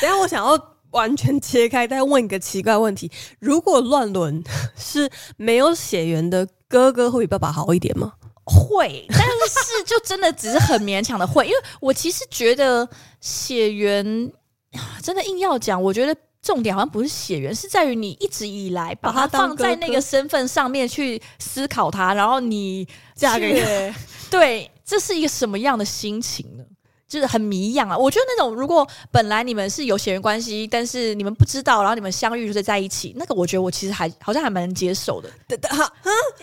[0.00, 0.56] 等下我想要
[0.90, 4.44] 完全切开，再问一个奇怪问题：如果乱伦
[4.76, 8.12] 是没有血缘的哥哥，会比爸爸好一点吗？
[8.44, 12.86] 会，但是就真的只是很勉强的会，因为我其实觉得
[13.24, 14.30] 血缘
[15.02, 16.14] 真的硬要讲，我觉得。
[16.44, 23.58] 重点好像不是血缘，是在于你一直以来把它放在那个身份上面去思考它，然后你嫁给
[23.90, 23.98] 他，
[24.30, 26.64] 对，这是一个什么样的心情呢？
[27.08, 27.96] 就是很迷样啊！
[27.96, 35.30] 我觉得那种如果本来你们是有血缘关系，但是你们不知道，然后你们相遇就是在一起，那个我觉得我其实还好像还蛮能接受的。
[35.70, 35.90] 哈，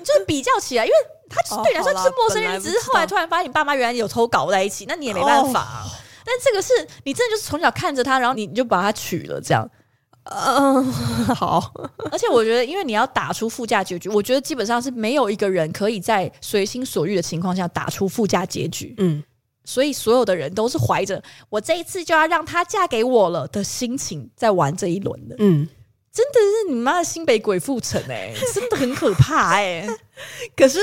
[0.04, 0.96] 就是比较起来，因为
[1.30, 5.86] 他对你来说是陌生人，只是后来突然发现你爸妈原来有偷搞在一起，那你也没办法啊。
[6.32, 6.72] 但这个是
[7.04, 9.70] 你真的就是从小看着他，然后你就把他娶了这样。
[10.24, 10.82] 嗯，
[11.36, 11.74] 好。
[12.10, 18.96] 而且我觉得，因为你要打出附加结局，我觉得基本上是没有一个人可以在随心所欲的情况下打出附加结局。
[19.00, 19.22] 嗯，
[19.65, 25.36] 所以所有的人都是怀着我这一次就要让她嫁给我了的心情在玩这一轮的。
[25.39, 25.67] 嗯，
[26.13, 29.86] 真的是你妈的新北鬼父城哎，真的很可怕哎。
[30.56, 30.80] 可是。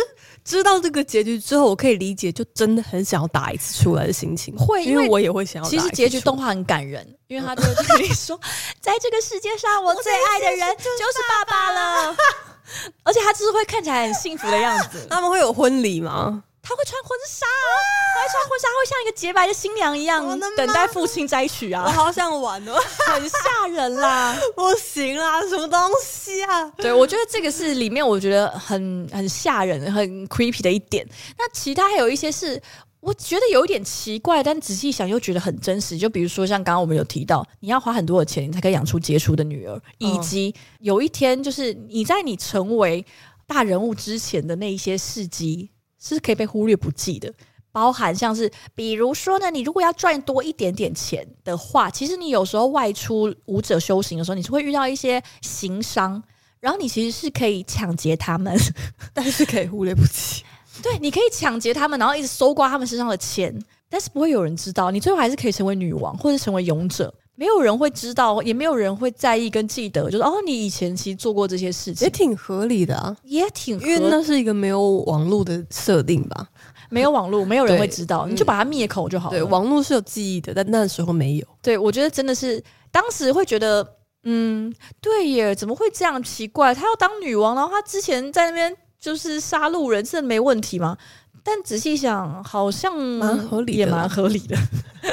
[0.48, 4.56] 知道这个结局之后，我可以理解，就真的很想要打一次出来的心情。
[4.56, 5.76] 会，因为我也会想要打。
[5.76, 8.40] 其实结局动画很感人，因为他就会跟你说，
[8.80, 12.16] 在这个世界上，我最爱的人 就是爸爸了。
[13.04, 15.06] 而且他就是会看起来很幸福的样子。
[15.10, 16.42] 他们会有婚礼吗？
[16.60, 17.72] 他会穿婚纱啊，
[18.14, 21.84] 他会穿婚纱，会像一个洁白的新娘一样，等待父亲摘取啊！
[21.86, 22.74] 我好想玩哦，
[23.08, 24.36] 很吓人啦！
[24.54, 26.68] 不行啦，什么东西啊？
[26.76, 31.06] 对，我觉得这个是里面我觉得很很吓人、很 creepy 的一点。
[31.38, 32.60] 那其他还有一些是
[33.00, 35.96] 我觉得有一点奇怪，但仔细想又觉得很真实。
[35.96, 43.02] 就比如说像刚刚我们有提到，你要花很多的钱，你才可以养出杰出的女儿，以及有一天就是你在你成为
[43.46, 45.70] 大人物之前的那一些事迹。
[45.98, 47.32] 是可以被忽略不计的，
[47.72, 56.22] 包含像是，比如说呢，你如果要赚多一点点钱的话，其实你有时候外出舞者修行的时候，你是会遇到一些行商，
[56.60, 58.56] 然后你其实是可以抢劫他们，
[59.12, 60.44] 但是可以忽略不计。
[60.82, 63.52] 对，你可以抢劫他们，然后一直搜刮他们身上的钱，
[63.88, 67.12] 但是不会有人知道，你最后还是可以成为女王或者成为勇者。
[67.38, 76.48] 没有人会知道，也没有人会在意跟记得，就是哦，你以前其实做过这些事情，也挺合理的啊，也挺合，因为那是一个没有网络的设定吧，
[76.90, 79.38] 没有网络，没有人会知道，你就把它灭口就好了。
[79.38, 81.46] 对，网络是有记忆的，但那时候没有。
[81.62, 83.86] 对，我觉得真的是当时会觉得，
[84.24, 86.74] 嗯，对耶，怎么会这样奇怪？
[86.74, 90.98] 她要当女王，然后她之前在那边就是杀戮人，真的没问题吗？
[91.44, 94.56] 但仔细想，好像蛮合理，也蛮合理的，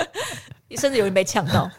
[0.76, 1.70] 甚至有人被呛到。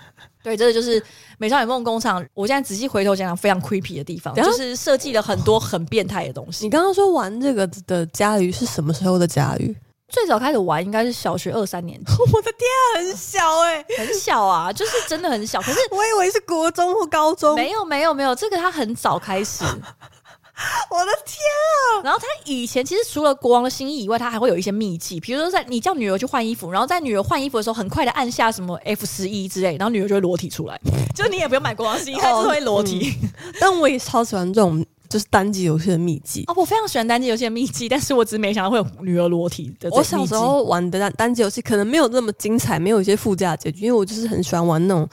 [0.46, 1.00] 对，这个就是
[1.38, 2.22] 《美少女梦工厂》。
[2.32, 6.66] 我现在仔细回头想想，非常 creepy 的地方，就是设计了很多很变态的东西。
[6.66, 9.74] 你刚刚说玩这个的佳瑜是什么时候的佳瑜？
[10.08, 12.12] 最早开始玩应该是小学二三年级。
[12.32, 15.60] 我的天，很小哎、欸，很小啊，就是真的很小。
[15.60, 17.56] 可是我以为是国中或高中。
[17.56, 19.64] 没有，没有，没有，这个它很早开始。
[20.90, 21.36] 我的天
[22.00, 22.02] 啊！
[22.02, 30.80] 然后他以前其实除了国王的心意以外，他还会有一些秘技，比如说在你叫女儿去换衣服，然后在女儿换衣服的时候，很快的按下什么 F 十一之类，然后女儿就会裸体出来，
[31.14, 33.14] 就你也不用买国王心意，她就会裸体。
[33.22, 33.28] 嗯、
[33.60, 39.90] 但我也超喜欢这种就是单机游戏的秘技哦，我非常喜欢单机游戏的秘技，但是我只是没想到会有女儿裸体的。
[39.90, 45.06] 我小时候玩的单单机游戏可能没有那么精彩，没有一些附加结局，因为我就是很喜欢玩那种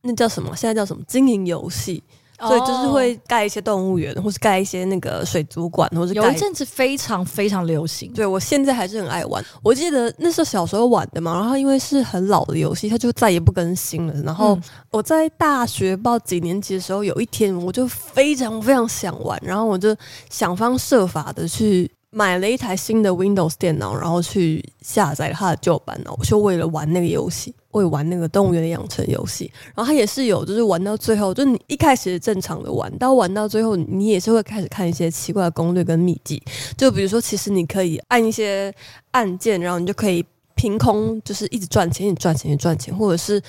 [0.00, 2.02] 那叫什么，现在叫什么经营游戏。
[2.40, 8.12] 所以就是会盖一些动物园，或是盖一些那个水族馆，或是盖有一阵子非常非常流行。
[8.12, 9.44] 对，我现在还是很爱玩。
[9.62, 14.14] 我记得那时候小时候玩的嘛，然后因为是很老的游戏，它就再也不更新了。
[14.22, 14.58] 然后
[14.90, 19.94] 我在大学不知道几年级的时候，有一天我就非常非常想玩，然后我就
[20.28, 21.90] 想方设法的去。
[22.12, 29.50] 买了一台新的 Windows 电脑，然后去下载它的旧版，我就为了玩那个游戏，为了玩那个动物园的养成游戏。
[29.74, 36.42] 然后它也是有，就是玩到最后，就你一开始正常的玩，到玩到最后，你也是会开始看一些奇怪的攻略跟秘籍。
[36.76, 38.74] 就比如说，其实你可以按一些
[39.12, 42.96] 按键，然后你就可以凭空就是一直赚钱，一直赚钱，一直赚钱。
[42.96, 43.40] 或者是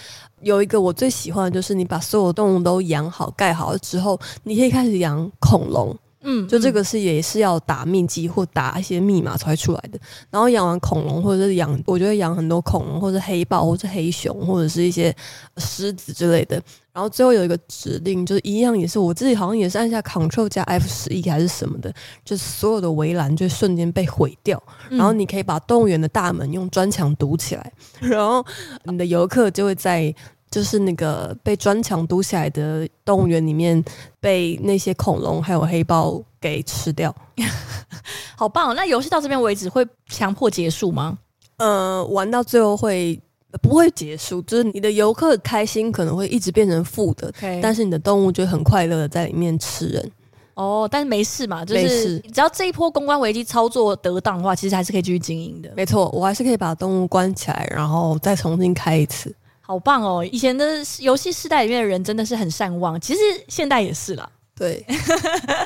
[0.41, 5.95] 有一个我最喜欢的就是，你把所有动物都养好、盖好了之后，你可以开始养恐龙。
[6.23, 9.99] 嗯，就这个是也是要打秘籍或打一些密码才出来的。
[10.29, 15.15] 然后养完恐龙，或者是养，我觉得养很多恐龙，或者黑豹，或者黑熊，或者是一些
[15.57, 16.61] 狮子之类的。
[16.93, 24.61] 然后最后有一个指令，就是一样也是我自己好像也是按下 Ctrl 加 F 十一还是什么的，就是所有的围栏就瞬间被毁掉。
[24.89, 28.45] 然后你可以把动物园的大门用砖墙堵起来，然后
[28.83, 30.13] 你的游客就会在。
[30.51, 33.83] 就是那个被砖墙堵起来的动物园里面，
[34.19, 37.15] 被那些恐龙还有黑豹给吃掉，
[38.35, 38.73] 好棒哦！
[38.73, 41.17] 那游戏到这边为止会强迫结束吗？
[41.57, 43.17] 呃，玩到最后会
[43.61, 44.41] 不会结束？
[44.41, 50.11] 就是你的游客开心可能会一直变成负的.但是你的动物就很快乐的在里面吃人。
[50.55, 55.71] 哦，但是没事嘛，就是只要这一波公关危机操作得当的话，其实还是可以继续经营的。
[55.77, 59.33] 没错，我还是可以把动物关起来，然后再重新开一次。
[59.71, 60.21] 好棒哦！
[60.33, 60.65] 以前的
[60.99, 64.29] 游戏世代里面的人真的是很善忘，其实现代也是啦。
[64.53, 64.85] 对，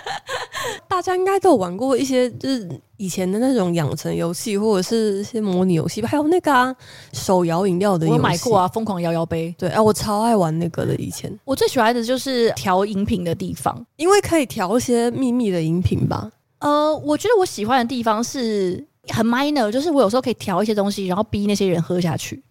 [0.88, 6.74] 大家应该都有玩过一些，就是以前的那种养成游戏，或者是一些模拟游戏，还有那个啊
[7.13, 9.54] 手摇饮料的游戏，我买过啊，疯狂摇摇杯。
[9.58, 10.96] 对啊，我超爱玩那个的。
[10.98, 16.30] 以前我最喜欢的就是调饮品的地方，因为可以调一些秘密的饮品吧。
[16.60, 22.41] 呃，我觉得我喜欢的地方是很 minor，就是我有时候可以调一些东西，然后逼那些人喝下去。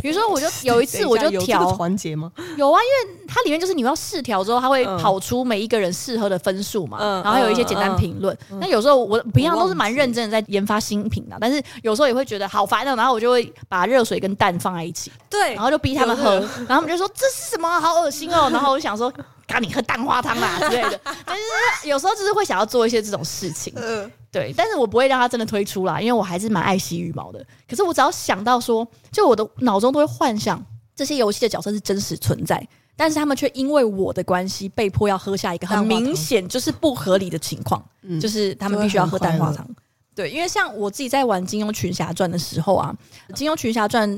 [0.00, 2.30] 比如说， 我就有一次我就调环节吗？
[2.58, 8.36] 有啊，因为它里面就是你要试调之后，它会跑出每一个人适合的分数嘛，嗯、然后有一些简单评论。
[8.50, 16.34] 那、嗯嗯、有时候我平常都是蛮认真的在研发新品的，但是有时候也会觉得好烦哦，然后我就会把热水跟蛋放在一起，对，然后就逼他们喝，
[16.66, 19.12] 然后他们就说这是什么，好恶心哦，然后我就想说，
[19.46, 21.00] 赶紧喝蛋花汤啦之类的。
[21.24, 23.72] 但是有时候就是会想要做一些这种事情。
[24.32, 27.46] 对，但是我不会让他真的推出啦，因为我还是蛮爱惜羽毛的。
[27.68, 30.64] 可是我只要想到说，就我的脑中都会幻想
[30.96, 32.66] 这些游戏的角色是真实存在，
[32.96, 37.84] 但是他们却因为我的关系被迫要喝下一个很明显就是不合理的情况，
[38.18, 39.68] 就是他们必须要喝蛋花汤。
[40.14, 42.94] 对，因为像我自己在玩《金庸群侠传》的时候啊，
[43.34, 44.10] 《金庸群侠传》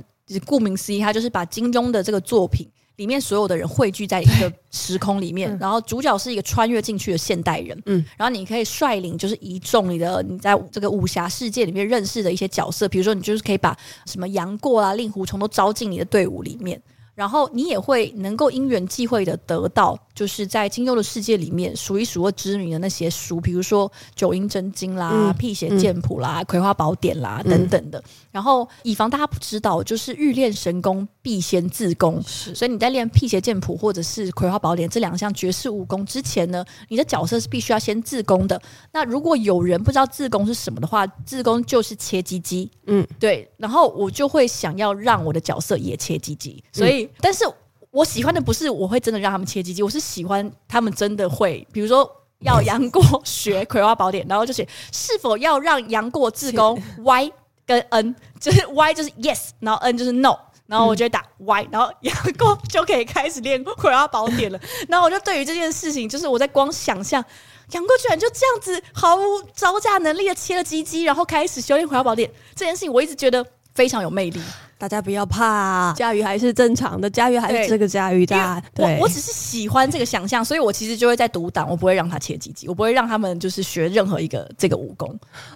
[0.44, 13.76] 顾名思义，它就是把金庸的这个作品里面所有的人汇聚在一个时空里面，然后主角是一个穿越进去的现代人，嗯，然后你可以率领就是一众你的你在这个武侠世界里面认识的一些角色，比如说你就是可以把
[14.06, 16.80] 什么杨过啊、令狐冲都招进你的队伍里面。
[17.16, 28.02] 然后你也会能够因缘际会的得到，就是在金庸的世界里面数一数二知名的那些书，比如说《九阴真经》啦、嗯《辟邪剑谱》啦、嗯《葵花宝典》啦等等的。
[28.32, 38.60] 然后以防大家不知道，就是欲练神功必先自宫，所以你在练《辟邪剑谱》或者是《葵花宝典》这两项绝世武功之前呢，你的角色是必须要先自宫的。
[38.92, 42.70] 那如果有人不知道自宫是什么的话，自宫就是切鸡鸡。
[42.88, 43.50] 嗯，对。
[43.56, 47.08] 然后我就会想要让我的角色也切鸡鸡，所以。
[47.22, 47.42] 但是
[47.90, 52.06] 我喜欢的不是我会真的让他们切鸡鸡，我是喜欢他们真的会，比如说
[52.40, 57.32] 要杨过学《葵花宝典》，然后就写是否要让杨过自宫 Y
[57.64, 60.36] 跟 N，就是 Y 就是 Yes，然后 N 就是 No，
[60.66, 64.60] 然后我就会打 Y，然后杨过就可以开始练《葵花宝典》了。
[64.88, 67.24] 然后我就对于这件事情，就是我在光想象
[67.72, 69.20] 杨过居然就这样子毫无
[69.54, 73.44] 招架能力的切了鸡鸡，然后开始修炼《葵花宝典》这件事情，我一直觉得
[73.74, 74.40] 非常有魅力。
[74.76, 78.62] 大家不要怕，驾驭还是正常的，驾驭还是这个驾驭的。
[78.74, 85.08] 对，我我只是喜欢这个想象，所以我其实就会在独挡，我不会让他切鸡鸡，我不会让他们就是学任何一个这个武功。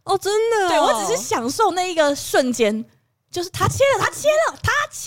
[0.05, 2.83] 哦，真的、哦，对我只是享受那一个瞬间，
[3.31, 5.07] 就是他切了，他切了，他切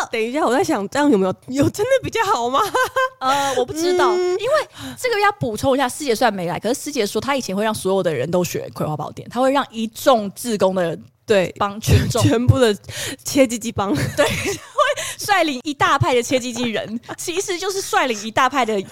[0.00, 0.08] 了。
[0.12, 2.60] 等一下，我在想，这样有没有有真的比较好吗？
[3.20, 11.04] 呃，我不知道，嗯、因为这个要补充一下，师姐虽然没来，可是师姐说她以前会让所有的人都学葵花宝典，她会让一众自工的人。
[11.26, 12.72] 对，帮群众全部的
[13.24, 14.75] 切鸡鸡帮，对，会
[15.18, 18.82] 率领一大派的切鸡鸡人， 其实就是率领一大派的，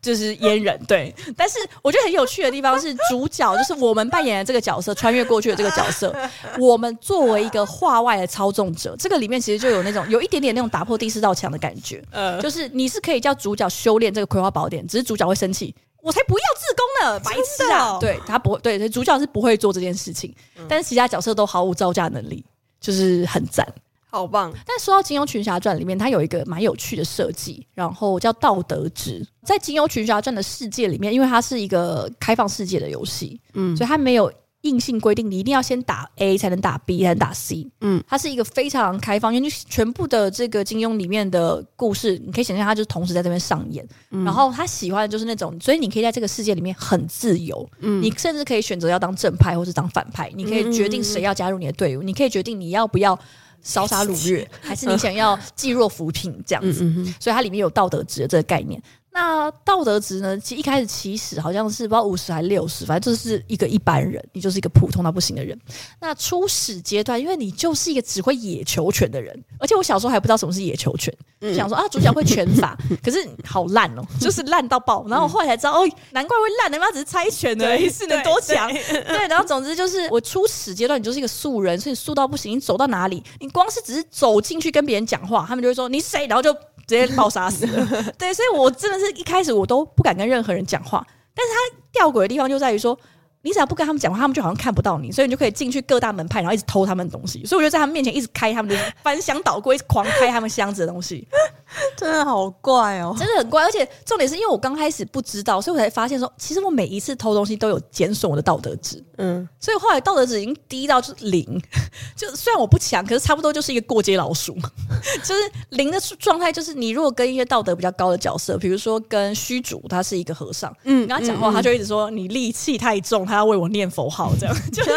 [0.00, 0.78] 就是阉人。
[0.86, 6.14] 对，但是我觉得很有趣的地方是，主角就是我们扮演的这个角色，穿越过去的这个角色，
[6.58, 12.02] 我们作为一个画外的操纵者，这个里面其实就有那种有一点点那种打破第四道墙的感觉。
[12.10, 15.74] 呃，就是你是可以叫主角修炼这个葵花宝典，只是主角会生气。
[16.00, 17.88] 我才不要自宫呢，白痴啊！
[17.90, 22.42] 哦、对他不会，对主角是不会做这件事情，嗯、但是其他角色都毫无招架能力，
[22.80, 23.66] 就是很赞，
[24.10, 24.52] 好棒。
[24.66, 29.26] 但说到《金庸群侠传》里面，它有一个蛮有趣的设计，然后叫道德值。
[29.44, 34.32] 在《金庸群侠传》的世界里面，因为它是一个开放世界的游戏，嗯，所以它没有。
[34.62, 43.86] 硬性规定你一定要先打 A 才能打 B 才能打 C，嗯，它是一个非常开放，因为全部的这个金庸里面的故事，你可以想象它就是同时在这边上演。
[44.10, 53.16] 嗯、然后他喜欢的就是那种，所以你可以在这个世界里面很自由，嗯，你甚至可以选择要当正派或是当反派，你可以决定谁要加入你的队伍，嗯、你可以决定你要不要
[53.62, 56.84] 烧杀掳掠， 还是你想要济弱扶贫这样子。
[56.84, 58.80] 嗯、所以它里面有道德值的这个概念。
[59.10, 60.38] 那道德值呢？
[60.38, 65.58] 其实一开始起始好像是不知道五十还是六十，反正就是一个一般人，你就是一个普通到不行的人。
[66.00, 75.04] 那初始阶段，因为你就是一个只会野球拳的人，而且我小时候还不知道什么是野球拳，嗯、想说啊，主角会拳法，可是好烂哦，就是烂到爆。
[75.08, 78.70] 然后我后来才知道，哦，难怪会烂，他妈只是猜拳而已，是能多强？
[78.72, 82.52] 对，然后总之就是我初始阶段，你就是一个素人，所以素到不行。
[82.52, 86.54] 你走到哪里，你光是只是走进去跟别人讲话，他们就会说你谁，然后就。
[86.88, 87.86] 直接爆杀死了，
[88.16, 92.98] 对，所以我真的是一开始我都不敢跟任何人讲话，但是他吊诡的地方就在于说。
[93.40, 97.46] 你只要不跟他们讲话，他们就好像看不到你，所以你就可以进去各大门派，然后一直偷他们的东西。
[97.46, 101.26] 所以我就在他们面前一直开他们的翻箱倒柜，一直狂开他们箱子的东西，
[101.96, 103.62] 真的好怪哦，真的很怪。
[103.62, 109.02] 而且重点是因为我刚开始不知道，所以我才发现说，其实我每一次偷东西都有减损我的道德值。
[109.18, 111.44] 嗯，所以后来道德值已经低到就是零，
[112.16, 114.56] 就虽然我不强，可是差不多就是一个过街老鼠，
[115.24, 116.52] 就是零的状态。
[116.52, 123.26] 就是你如果跟一些道德比较高的角色，比如说跟虚竹，他是一个和尚，嗯，跟他讲话，他就一直说你戾气太重。
[123.26, 124.94] 他要为我念佛号，这样就像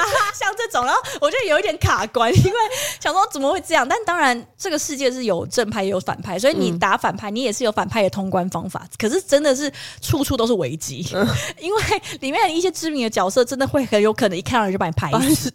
[0.57, 2.59] 这种，然后我就有一点卡关，因为
[2.99, 3.85] 想说怎么会这样？
[3.87, 8.85] 但当然，这个世界是有正派也有反派，所以你打反派，你也是有反派的通关方法。
[8.97, 11.05] 可是真的是处处都是危机，
[11.59, 11.81] 因为
[12.19, 15.51] 里面一些知名的角色真的会很有可能一看到人就把你拍 死，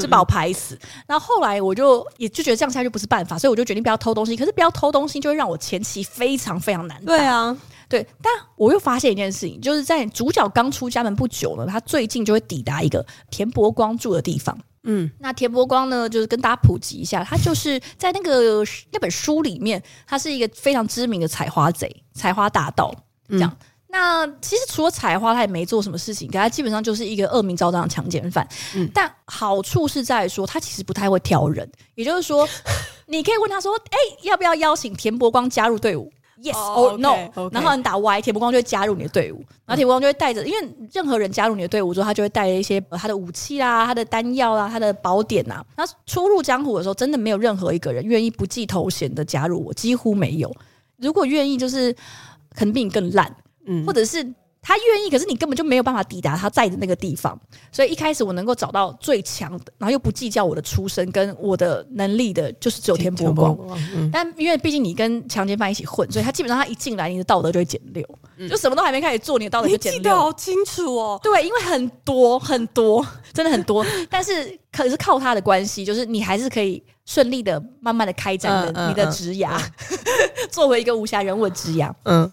[0.00, 0.78] 就把我拍死。
[1.06, 4.36] 然后后来我就也就觉得这样下去不是办法，所以我就决定不要偷东西。
[4.36, 7.02] 可是不要偷东西，就会让我前期非常非常难。
[7.04, 7.56] 对啊。
[7.90, 14.54] 对，但我又发现一件事情，就是在主角刚出家门不久呢，他最近就会抵达一个田伯光住的地方。
[14.84, 22.94] 嗯，那田伯光呢，就是跟大家普及一下，他就是在那个那本书里面，他是一个非常知名的采花贼、采花大盗。
[23.28, 28.48] 这样，嗯、那其实除了采花，他也没做什么事情，可他基本上就是一个恶名昭彰的强奸犯。
[28.74, 32.48] 嗯，但好处是在说，他其实不太会挑人，也就是说，
[33.06, 36.10] 你可以问他说：“哎、欸，要不要邀请田伯光加入队伍？”
[36.42, 45.64] Yes or no，然后你打 Y，铁木光就会加入你的队伍，然后铁木光就会带着，因为任何人加入你的队伍之后，他就会带着一些他的武器啦、他的丹药啦、他的宝典呐。
[45.76, 50.54] 那初入江湖的时候，真的没有任何一个人愿意不计头衔的加入我，几乎没有。
[50.96, 51.92] 如果愿意，就是
[52.54, 53.34] 可能比你更烂，
[53.66, 54.26] 嗯，或者是。
[54.60, 57.38] 他愿意，可是你根本就没有办法抵达他在的那个地方。
[57.72, 63.56] 所以一开始我能够找到最强的，然后又不计较我的出身跟我的能力的，就是只有田伯光。
[63.94, 68.04] 嗯、但因为毕竟你跟强奸犯一起混，所以他基本上他一进来，你的道德就会减六，
[68.36, 69.98] 嗯、就什么都还没开始做，你的道德就减六。
[69.98, 71.20] 你记得好清楚哦。
[71.22, 73.84] 对，因为很多很多，真的很多。
[74.10, 80.02] 但是可是靠他的关系，就是你还是可以顺利的、慢慢的开展你的职涯，嗯嗯
[80.36, 81.92] 嗯、作为一个武侠人物的职涯。
[82.04, 82.30] 嗯。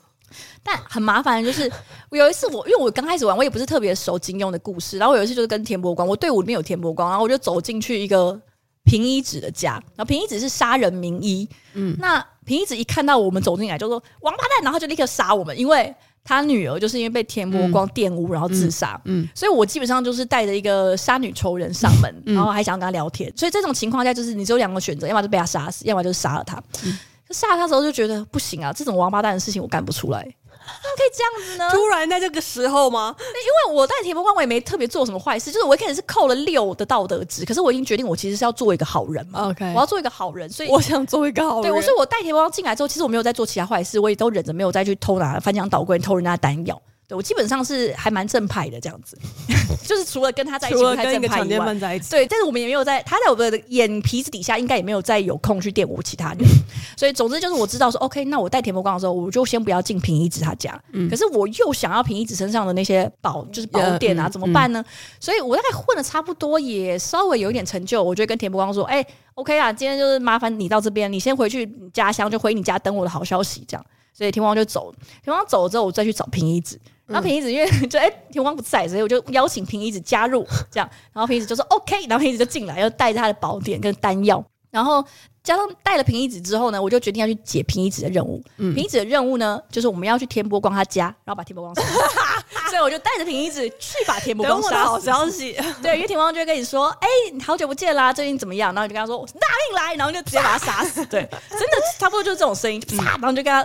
[0.68, 1.72] 但很麻烦的就是，
[2.10, 4.98] 我有一次我因为我刚开始玩，我也不是特别熟金庸的故事。
[4.98, 8.36] 然后我有一次就是跟田伯光，我队伍里面有田伯光，然后我就走进去一个
[8.84, 11.48] 平一子的家，然后平一子是杀人名医。
[11.76, 15.94] 嗯，那平一子一看到我们走进来，就说王八蛋，然后就立刻杀我们，因为
[16.24, 19.00] 他女儿就是因为被田伯光玷污，然后自杀。
[19.06, 23.32] 嗯，嗯，所以我基本上就是带着一个杀女仇人上门，然后还想要跟他聊天。
[23.38, 26.58] 所以这种情况下，就是你只有两个选择，要么就被他杀死，要么就是杀了他。
[26.84, 26.98] 嗯，
[27.30, 30.28] 杀了他之后就觉得不行啊，这种王八蛋的事情我干不出来。
[30.66, 31.70] 怎么可以这样子呢？
[31.72, 33.16] 突然在这个时候吗？
[33.20, 39.50] 因为我带田伯光，我也没特别做什么坏事，就是我一开始是扣了六的道德值，可是我已经决定，我其实是要做一个好人嘛。
[39.50, 41.64] OK，我要做一个好人，所以我想做一个好人。
[41.64, 46.82] 对，我说我带铁门关进来之后，其实我没有在做其他坏事，我也都忍着没有再去偷拿翻箱倒柜偷人家的丹药。
[47.08, 49.18] 对，我基本上是还蛮正派的这样子，
[49.86, 56.40] 就是除了跟他在一起，除了跟一个强奸犯在一起，对，但是我们也没有在他在我的眼皮子底下，应该也没有再有空去玷污其他人。
[56.98, 60.82] 所以总之就是我知道说，OK，那我带田伯光的时候，我就先不要进平一子他家。
[60.94, 64.84] 嗯，可是我又想要平一子身上的那些宝，就是宝典啊，怎么办呢？
[65.20, 73.86] 所以我大概混的差不多，也稍微有一点成就，我就跟田伯光说，哎，OK 啊，今天就是麻烦你到这边，你先回去家乡，就回你家等我的好消息，这样。
[74.14, 76.80] 所以田伯光就走，田伯光走了之后，我再去找平一子。
[77.08, 80.90] 然后平一子因为就哎、欸、田光不在，所以我就邀请平一子加入这样。
[81.14, 85.06] 然后平一子就说 OK，然后平一子就进来，又带着他的宝典跟丹药，然后。
[85.46, 88.44] 加上带了平一子之后呢，我就决定要去解平一子的任务。
[88.58, 92.00] 嗯、平一子的任务呢，就是我们要去天波光他家，然后把天波光杀死。
[92.70, 94.76] 所以我就带着平一子去把天波光杀死。
[94.76, 99.34] 好消息，对，因为天波光就会跟你说：“哎、欸，好久不见啦，最近怎么样？”然后你就跟他说：“我大
[99.70, 101.06] 命来！”然后就直接把他杀死。
[101.08, 101.22] 对，
[101.52, 103.64] 真的差不多就是这种声音，啪、嗯，然后就跟他。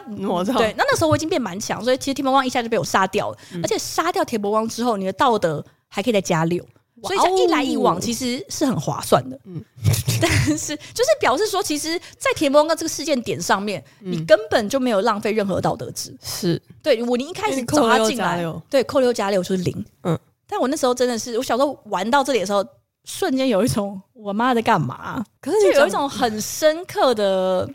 [0.59, 3.39] 对，那那时候我已经变蛮强，所以其实天波光一下就被我杀掉了。
[3.53, 6.63] 嗯、而且杀掉天波光之后，你的道德还可以再加六。
[7.03, 9.63] 所以这一来一往其实是很划算的，嗯，
[10.21, 22.65] 但是就是表示说，其实，在田伯光这个事件点上面，嗯、你根本就没有浪费任何道德值，是对我，你一开始找他进来，对，扣六加六就是零，嗯，但我那时候真的是，我小时候玩到这里的时候，
[23.05, 25.25] 瞬间有一种我妈在干嘛？
[25.41, 27.67] 可是就有一种很深刻的，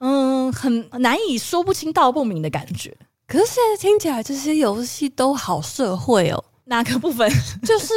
[0.00, 2.96] 嗯，很难以说不清道不明的感觉。
[3.28, 6.44] 可是现在听起来，这些游戏都好社会哦。
[6.68, 7.28] 哪个部分
[7.64, 7.94] 就是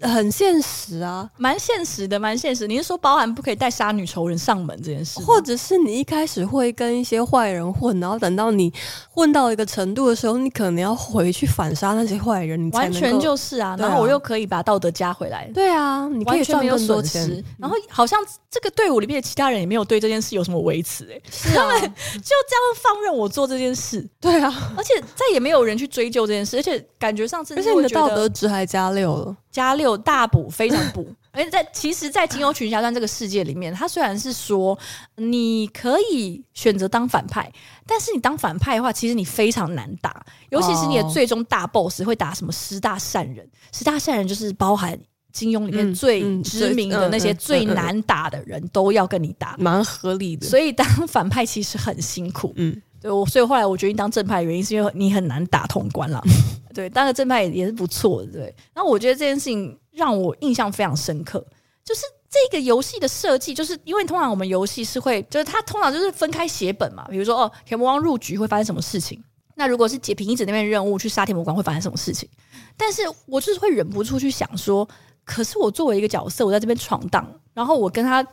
[0.00, 2.66] 很现实啊，蛮现实的，蛮现实。
[2.66, 8.72] 你是说包含不可以带杀女仇人上门这件事，或者是你一开始会跟一些坏人混，然后等到你
[9.10, 13.76] 混到一个程度的时候，你可能要回去反杀那些坏人，你完全就是啊。
[13.78, 17.44] 然后我又可以把道德加回来，对啊，你可以赚更多钱。
[17.58, 18.18] 然后好像
[18.50, 27.54] 这个队伍里面的其他人也没有对这件事有什么维持，哎，是啊，他们就这样放任我做这件事，对啊，而且再也没有人去追究这件事，而且感觉上次。
[27.76, 31.06] 你的道德值还加六了，加六大补，非常补。
[31.32, 34.78] 而且在其实，在《金庸群侠传》这个世界里面，他虽然是说
[35.16, 37.52] 你可以选择当反派，
[37.86, 43.46] 但是你当反派的话，其实你非常难打，尤其是你的最终大 boss 会打什么十大善人。
[43.70, 44.98] 十大善人就是包含
[45.30, 50.46] 金庸里面最知名的那些最难打的人，都要跟你打，蛮合理的。
[50.46, 52.54] 所以当反派其实很辛苦。
[52.56, 52.80] 嗯。
[52.98, 56.22] 对，我所以后来我决定当正派的原因是因为你很难打通关了。
[56.76, 58.30] 对，当个正派也是不错的。
[58.30, 61.42] 对，然后我觉得这件事情让我印象非常深刻，
[61.82, 67.06] 就是这个游戏的设计，就是因为通常我们游戏是会，就是它通常就是分开写本嘛。
[67.08, 69.18] 比如说哦，田伯光入局会发生什么事情？
[69.54, 72.28] 那如果是解平一子那边任务去杀田伯光会发生什么事情？
[72.76, 74.86] 但是我就是会忍不住去想说，
[75.24, 78.26] 可是我作为一个角色，我在这边闯荡，然后我跟他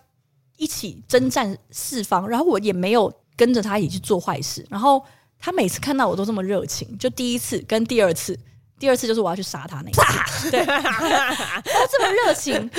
[0.58, 3.12] 一起征战四方，然后我也没有。
[3.36, 5.04] 跟着他一起去做坏事，然后
[5.46, 8.40] 他每次看到我都这么热情，就第一次跟第二次，
[8.80, 12.72] 第二次就是我要去杀他那一次， 对，他这么热情，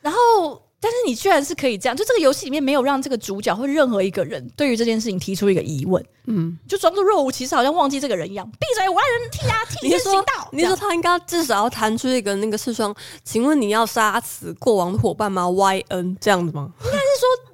[0.00, 8.46] 然后但是你居然是可以这样，就这个游戏里面没有让这个主角或任何一个人对于这件事情提出一个疑问，嗯，就装作若无其事，好像忘记这个人一样。
[8.60, 10.46] 闭嘴，我爱人替他替天行道。
[10.52, 16.70] 你说他应该至少要弹出一个那个视窗，请问你要杀死过往的伙伴吗？Y N 这样子吗？
[16.84, 17.02] 应该是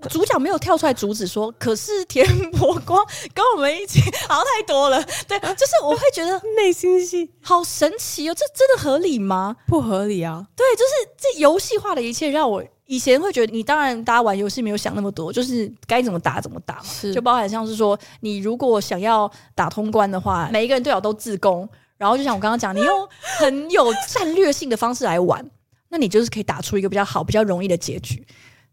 [0.01, 5.01] 说主角没有跳出来阻止说，可是田伯光跟我们一起，好像太多了。
[5.29, 9.55] 对，就是我会觉得 内心戏好神奇哦，这真的合理吗？
[9.69, 10.45] 不合理啊。
[10.57, 12.61] 对，就是这游戏化的一切让我。
[12.91, 25.49] 以前会觉得你当然大家玩游戏没有想那么多，就是该怎么打怎么打嘛，就包含像是说你如果想要打通关的话，每一个人队友都自攻，然后就像我刚刚讲，你用很有战略性的方式来玩，
[25.91, 28.27] 那你就是可以打出一个比较好、比较容易的结局。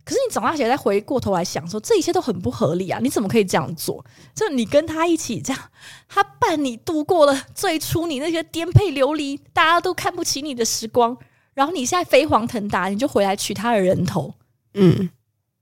[0.03, 2.99] 可是你长大起来再回过头来想说，这一切都很不合理啊！
[2.99, 4.03] 你怎么可以这样做？
[4.33, 5.61] 就你跟他一起这样，
[6.09, 11.15] 他伴你度过了最初你那些颠沛流离，大家都看不起你的时光。
[11.57, 14.31] 然后你现在飞黄腾达，你就回来取他的人头，
[14.75, 15.09] 嗯，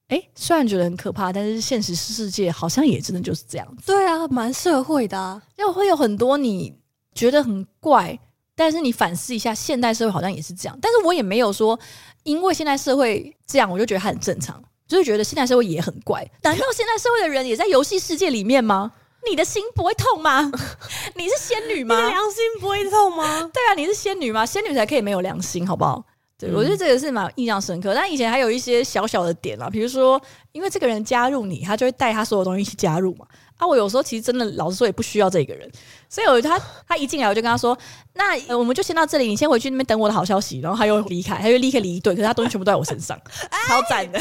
[0.10, 3.84] 哎，虽然觉得很可怕，但是现实世界好像也真的就是这样子。
[3.86, 6.78] 对啊，蛮社会的啊，就会有很多你
[7.14, 8.20] 觉得很怪，
[8.58, 10.78] 但是你反思一下，现代社会好像也是这样。
[10.82, 11.80] 但是我也没有说，
[12.24, 16.30] 因为现代社会这样，我就觉得它很正常，就是觉得现代社会也很怪。
[16.44, 18.92] 难道现代社会的人也在游戏世界里面吗？
[19.30, 20.52] 你的心不会痛吗？
[21.16, 21.96] 你是仙女吗？
[21.96, 23.40] 你良心不会痛吗？
[23.54, 24.46] 对啊，你是仙女吗？
[24.46, 26.04] 仙女才可以没有良心，好不好？
[26.38, 27.94] 对，我觉得这个是蛮印象深刻。
[27.94, 30.22] 但以前还有一些小小的点啊，比如说，
[30.52, 33.26] 因为这个人加入你，他就会带他所有东西一起加入嘛。
[33.56, 35.72] 啊，我有时候其实真的老实说也不需要这个人，
[36.10, 37.78] 所以我他 他一进来我就跟他说
[38.14, 43.18] ：“那、呃、我们就先到这里，你先回去那边等我的好消息。”然后他又离开，他又立刻离队，可是他东西全部都在我身上，
[43.66, 44.20] 超赞的。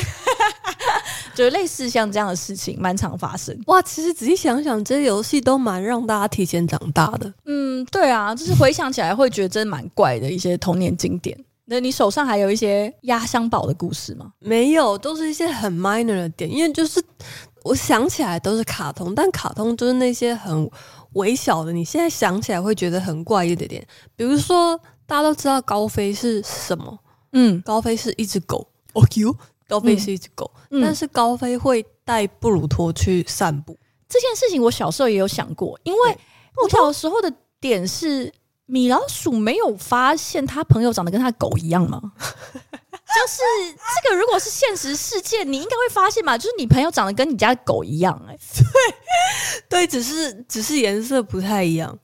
[1.35, 3.59] 就类似像这样的事情，蛮常发生。
[3.66, 7.32] 哇，其实仔细想想，这些游戏都蛮让大家提前长大的。
[7.45, 11.37] 嗯，对啊，就是回想起来会觉得真的蛮怪的一些童年经典。
[11.66, 14.32] 那你手上还有一些压箱宝的故事吗？
[14.39, 17.03] 没有，都是一些很 minor 的点，因为就是
[17.62, 20.70] 我想起来都是卡通，但卡通就是那些很
[21.14, 23.85] 微小的，你现在想起来会觉得很怪异的点。
[24.14, 26.99] 比如说，大家都知道高飞是什么？
[27.32, 28.68] 嗯，高飞是一只狗。
[28.93, 29.35] 哦哟。
[29.69, 33.79] 高飞是一只狗，嗯、但是高飞会带布鲁托去散步。
[34.09, 36.19] 这件事情我小时候也有想过，因为
[36.62, 38.33] 我小时候的点是
[38.67, 42.01] 米老鼠没有发现他朋友长得跟他狗一样吗？
[43.15, 43.43] 就是
[44.03, 48.39] 这个，如果是现实世界，你应该会发现嘛，就是你朋友长得跟你家狗一样，欸，哎，
[49.69, 51.97] 对，对，只是只是颜色不太一样。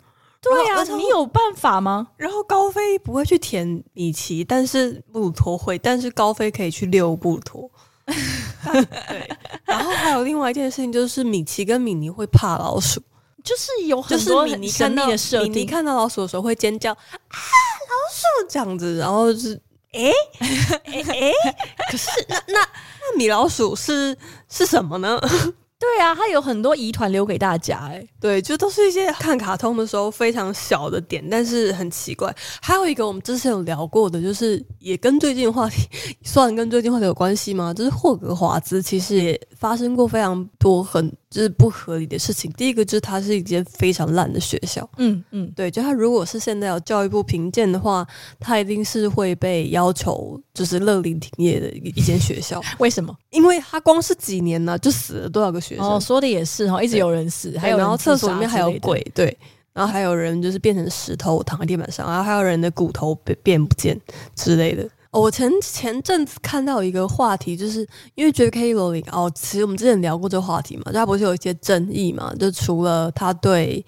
[0.43, 2.09] 对呀、啊，你有办法吗？
[2.17, 7.71] 然后高飞不会去舔米奇，但是布鲁托会，但是高飞可以去遛布鲁托。
[8.07, 9.29] 对，
[9.65, 13.01] 然后还有另外一件事情，就是米奇跟米妮会怕老鼠，
[13.45, 19.61] 就是有很多米妮看到米妮看到老鼠的时候会尖叫啊，老鼠这样子，然后就是
[19.93, 20.11] 哎
[20.41, 21.33] 哎哎，
[21.91, 24.17] 可是那那那米老鼠是
[24.49, 25.21] 是什么呢？
[25.81, 32.33] 对啊，他有很多疑团留给大家哎，对，就都是一些看卡通的时候非常小的点，但是很奇怪。
[32.61, 35.89] 还有一个我们之前有聊过的，就是也跟最近话题
[36.23, 37.73] 算跟最近话题有关系吗？
[37.73, 41.11] 就是霍格华兹其实也发生过非常多很。
[41.31, 42.51] 就是不合理的事情。
[42.57, 44.91] 第一个就是它是一间非常烂的学校。
[44.97, 48.05] 嗯嗯，对，就它如果是现在有教育部评鉴的话，
[48.41, 52.61] 它一定是会被要求就是勒令停业的一一间学校。
[52.79, 53.17] 为什么？
[53.31, 55.87] 因为它光是几年呢，就死了多少个学生？
[55.87, 59.37] 哦，说的也是哈，一直有人死，还有然后厕所里面还有鬼，对，
[59.73, 63.99] 然后还有人就是变成石头躺在地板上，然后还有人的骨头被变不见
[64.35, 64.89] 之类的。
[65.13, 68.73] 哦，我前前阵子看到一个话题，就是因为 J.K.
[68.75, 72.33] 罗琳哦，其实我们之前聊过这个话题嘛，就他不是有一些争议嘛？
[72.39, 73.85] 就除了他对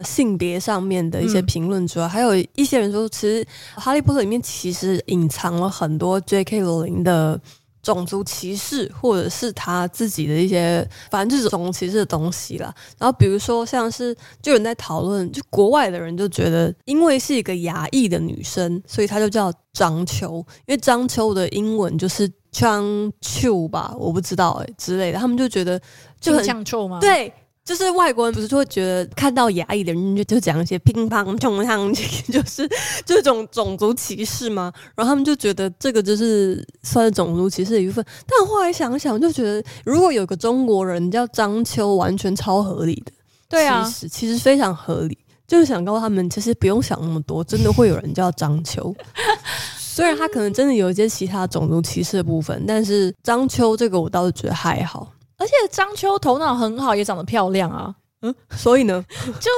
[0.00, 3.42] 性别上面的一些评论之外，嗯、还有一些人说，其实
[3.74, 6.60] 《哈利波特》里面其实隐藏了很多 J.K.
[6.60, 7.40] 罗琳的。
[7.86, 12.74] 种族歧视，或者是他自己的一些，反正就是种族歧视的东西啦。
[12.98, 14.12] 然后比如说，像是
[14.42, 22.84] 就有人在讨论，就国外的人就觉得，因为是一个亚裔的女生，所以她就叫张秋，因为张秋的英文就是张
[23.20, 25.80] 秋吧，我不知道哎、欸、之类的，他们就觉得
[26.20, 26.98] 就很像臭吗？
[27.00, 27.32] 对。
[27.66, 31.92] 就是外国人不是就会觉得看到亚裔的人就就讲一些乒乓球上
[32.32, 32.66] 就是
[33.04, 34.72] 这种种族歧视吗？
[34.94, 38.06] 然后他们就觉得这个就是算是种族歧视的一部分。
[38.24, 43.10] 但后来想想，就觉得如果有个中国人叫张秋，完全超合理的。
[43.48, 45.18] 对啊，其实其实非常合理。
[45.48, 48.94] 就是想告诉他们，其实不用想那么多，真的会有人叫张秋。
[49.78, 55.08] 虽然他可能真的有一些其他种族歧视的部分，但是张秋这个我倒是觉得还好。
[55.46, 57.94] 而且张秋头脑很好，也长得漂亮啊。
[58.22, 59.04] 嗯，所以呢，
[59.38, 59.50] 就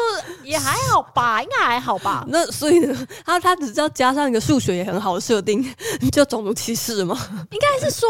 [0.45, 2.26] 也还好吧，应该还好吧。
[2.28, 5.64] 那所以呢，他他只是要加上一个数学也很好的设定，
[6.12, 7.16] 就种族歧视吗？
[7.51, 8.07] 应该是说，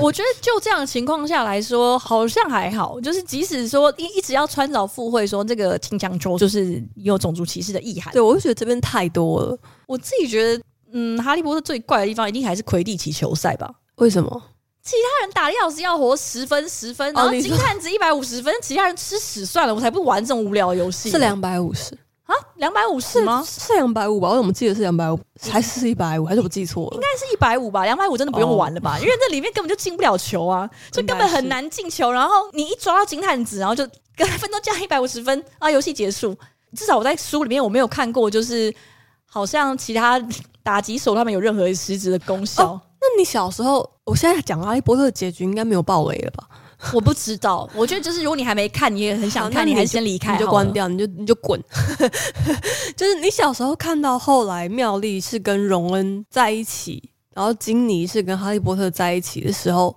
[0.00, 3.00] 我觉得就这样的情况下来说，好像还好。
[3.00, 8.12] 就是即使说一一直要穿凿附会，说这个青江州就是有种族歧视的意涵。
[8.12, 9.56] 对，我就觉得这边太多了。
[9.86, 13.70] 我自己觉得，嗯，哈利波特最怪的地方一定还是魁地奇球赛吧？
[13.96, 14.42] 为什么？
[14.90, 21.08] 其他人打的要死要活，十分十分，然后金探子一百五十分，其他人吃屎算了，我才不玩这种无聊的游戏。
[21.08, 22.34] 是两百五十啊？
[22.56, 23.44] 两百五十吗？
[23.46, 24.30] 是两百五吧？
[24.30, 25.16] 我怎么记得是两百五？
[25.48, 26.26] 还是一百五？
[26.26, 26.96] 还是我记错了？
[26.96, 27.84] 应该是一百五吧？
[27.84, 28.96] 两百五真的不用玩了吧？
[28.96, 32.10] 哦、因为这里面根本就进不了球啊， 就根本很难进球。
[32.10, 33.86] 然后你一抓到金探子，然后就
[34.16, 36.36] 跟他分都加一百五十分啊，游戏结束。
[36.76, 38.74] 至少我在书里面我没有看过，就是
[39.24, 40.20] 好像其他
[40.64, 42.72] 打击手他们有任何实质的功效。
[42.72, 46.46] 哦那你小时候，我现在讲哈利波特的结局应该没有爆雷了吧？
[46.94, 51.62] 我不知道，我觉得就是如果你还没看，你也很想 看，你还是先离开，你就关掉，你就你就滚。
[52.96, 59.94] 就是你小时候看到后来妙丽是跟荣恩在一起，然后金妮是跟哈利波特在一起的时候，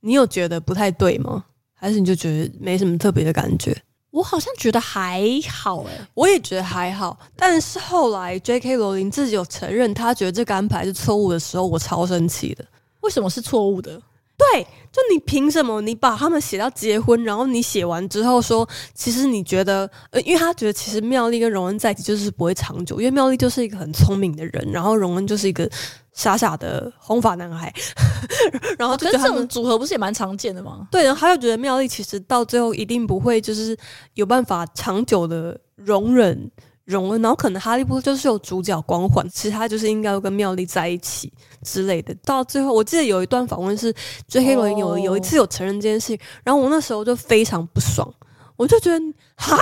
[0.00, 1.44] 你有觉得不太对吗？
[1.72, 3.76] 还是你就觉得没什么特别的感觉？
[4.14, 7.18] 我好像觉得还好诶、欸，我也觉得还好。
[7.34, 8.76] 但是后来 J.K.
[8.76, 12.64] 罗琳自己有承认，他觉得这个安排是错误的时候，我超生气的。
[13.00, 14.00] 为什么是错误的？
[14.36, 14.62] 对，
[14.92, 15.80] 就你凭什么？
[15.80, 25.70] 你把他们写到结婚，然后你写完之后说，其实你觉得，呃，因为他觉得其实妙丽跟荣恩在一起就是不会长久，因为妙丽就是一个很聪明的人，然后荣恩就是一个。
[26.16, 27.74] 傻傻的红发男孩，
[28.78, 30.86] 然后就这种组合不是也蛮常见的吗？
[30.88, 33.76] 对，然后他又觉得妙丽其实到最后一定不会就是
[34.14, 36.48] 有办法长久的容忍
[36.84, 41.32] 荣恩，然后可能哈利波特就是有主角光环，其实他就是应该要跟妙丽在一起
[41.64, 42.14] 之类的。
[42.24, 43.92] 到最后，我记得有一段访问是
[44.28, 44.54] J.K.
[44.54, 48.08] 罗琳有有一次有承认这件事情，然后我那时候就非常不爽，
[48.56, 49.00] 我就觉得
[49.34, 49.56] 哈，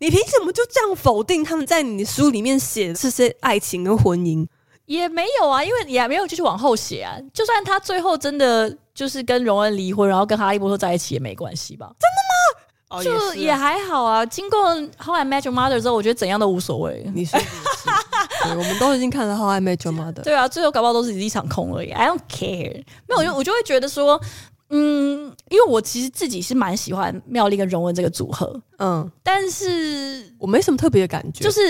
[0.00, 4.44] 你凭什么就这样否定他们在你的书里面写的这些爱情跟婚姻？
[4.86, 7.16] 也没有啊，因为你还没有继续往后写啊。
[7.32, 11.86] 就算他最后真的就是跟荣恩离婚，然后跟哈利波特在一起也没关系吧？
[12.00, 12.21] 真的吗？
[12.92, 14.24] 哦、就也还好啊。
[14.26, 17.10] 经过《How I Met Your Mother》之后，我觉得怎样都无所谓。
[17.14, 17.40] 你说
[18.50, 20.20] 我们都已经看了《How I Met Your Mother》。
[20.22, 21.90] 对啊，最后搞不好都是一场空而已。
[21.90, 22.84] I don't care。
[23.08, 24.20] 没有，我就我就会觉得说，
[24.70, 31.60] 嗯，因为我其实自己是蛮喜欢妙丽跟荣文这个组合，嗯，但是我没什么特别的感觉，就是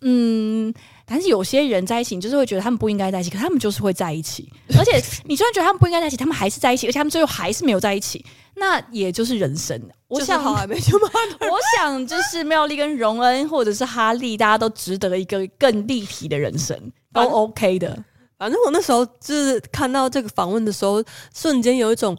[0.00, 0.72] 嗯。
[1.12, 4.48] 但是有些人在一起，你就是会觉得他们不应该在一起，可他们就是会在一起。
[4.78, 8.24] 而且 你虽然觉得他们不应该在一起，他们还是在一起，而且他们最后还是没有在一起。
[8.54, 9.76] 那也就是人生。
[10.06, 10.96] 我想，好还没就。
[11.00, 16.78] 我想就是妙丽跟荣恩，或者是哈利，大家都值得一个更立体的人生，
[17.12, 18.04] 都 OK 的。
[18.38, 21.02] 反正我那时候就是看到这个访问的时候，
[21.34, 22.16] 瞬间有一种。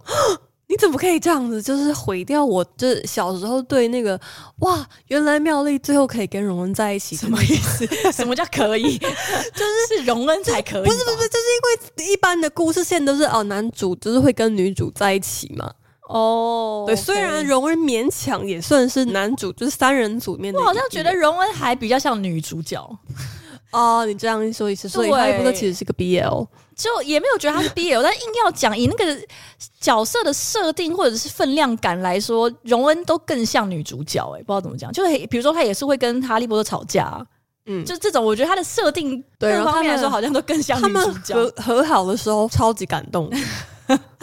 [0.71, 1.61] 你怎么可以这样子？
[1.61, 4.17] 就是毁掉我就是小时候对那个
[4.59, 7.85] 哇，原来妙丽最后可以跟荣恩在一起，什么意思？
[8.13, 8.97] 什么叫可以？
[8.97, 10.85] 就是是荣恩才可以？
[10.85, 11.45] 不是不是，就是
[11.99, 15.69] 因为一般的故事线都是哦，男主就是会跟女主在一起嘛。
[16.07, 22.81] 哦，对虽然荣恩勉强也算是男主，就是三人组面的，我好像觉得荣恩还比较像女主角。
[23.71, 26.47] 哦，你这样一说一次，所以哈利波特其实是个 BL，
[26.81, 29.27] 就也没有觉得他是 BL，但硬要讲以那个
[29.79, 37.23] 角色的设定或者是分量感来说，荣恩都更像女主角哎、欸，不知道怎么讲，就是比如说他也是会跟哈利波特吵架，
[37.67, 41.35] 嗯，就这种我觉得他的设定各方面来说好像都更像女主角。
[41.35, 43.29] 和和好的时候超级感动，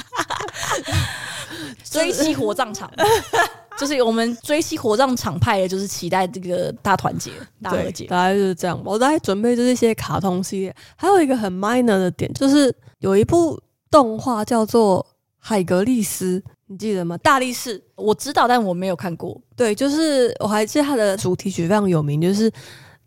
[1.85, 2.91] 追妻火葬场。
[3.79, 7.31] 就是我们追妻火葬场派的，就是期待这个大团结、
[7.63, 8.81] 大和解，大概就是这样。
[8.85, 13.61] 我在准备就是一些卡通系列，还有一个很 minor 的点，就是有一部
[13.91, 15.01] 动画叫做
[15.39, 17.17] 《海格力斯》，你记得吗？
[17.19, 19.41] 大力士，我知道，但我没有看过。
[19.57, 22.51] 对，就是我还记得它的主题曲非常有名，就是。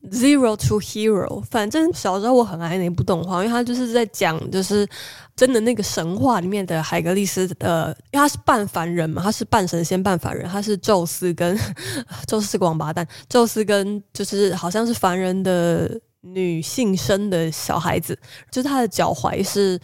[0.10, 4.88] Zero to Hero，反正小时候我很爱那部动画，因为它就是在讲，就是
[5.36, 11.56] 真的那个神话里面的海格力斯的，因为他是半凡人嘛，他是半神仙半凡人，他是宙斯跟
[12.26, 18.18] 宙斯是个王八蛋，宙斯跟就是好像是凡人的女性生的小孩子，
[18.50, 19.80] 就是他的脚踝是。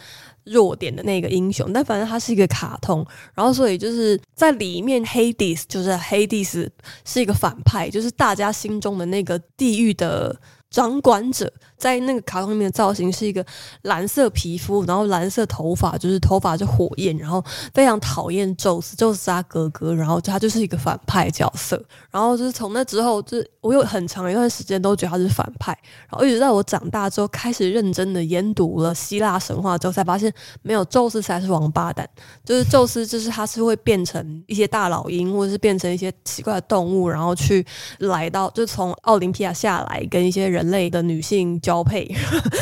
[0.50, 6.70] 弱点的那个英雄，但反正他是一个卡通，然后所以就是在里面，Hades 就是黑帝斯
[7.04, 10.34] 是一个反派，就是大家心中的那个地狱的
[10.70, 13.44] 掌管者，在那个卡通里面的造型是一个
[13.82, 21.82] 蓝色皮肤，然后蓝色头发，就是头发是火焰，然后非常讨厌宙斯，宙斯是他哥哥，然后他就是一个反派角色。
[22.10, 25.76] 然后就是从那之后，就是我有很长一段时间都觉得他是反派，
[26.10, 32.08] 然后一直到我长大之后开始认真的研读了希腊神话之后，才发现没有宙斯才是王八蛋，
[32.44, 37.64] 就是宙斯就是他是会变成一些大老鹰，或者是变成一些奇怪的动物，然后去
[37.98, 42.10] 来到就从奥林匹亚下来跟一些人类的女性交配，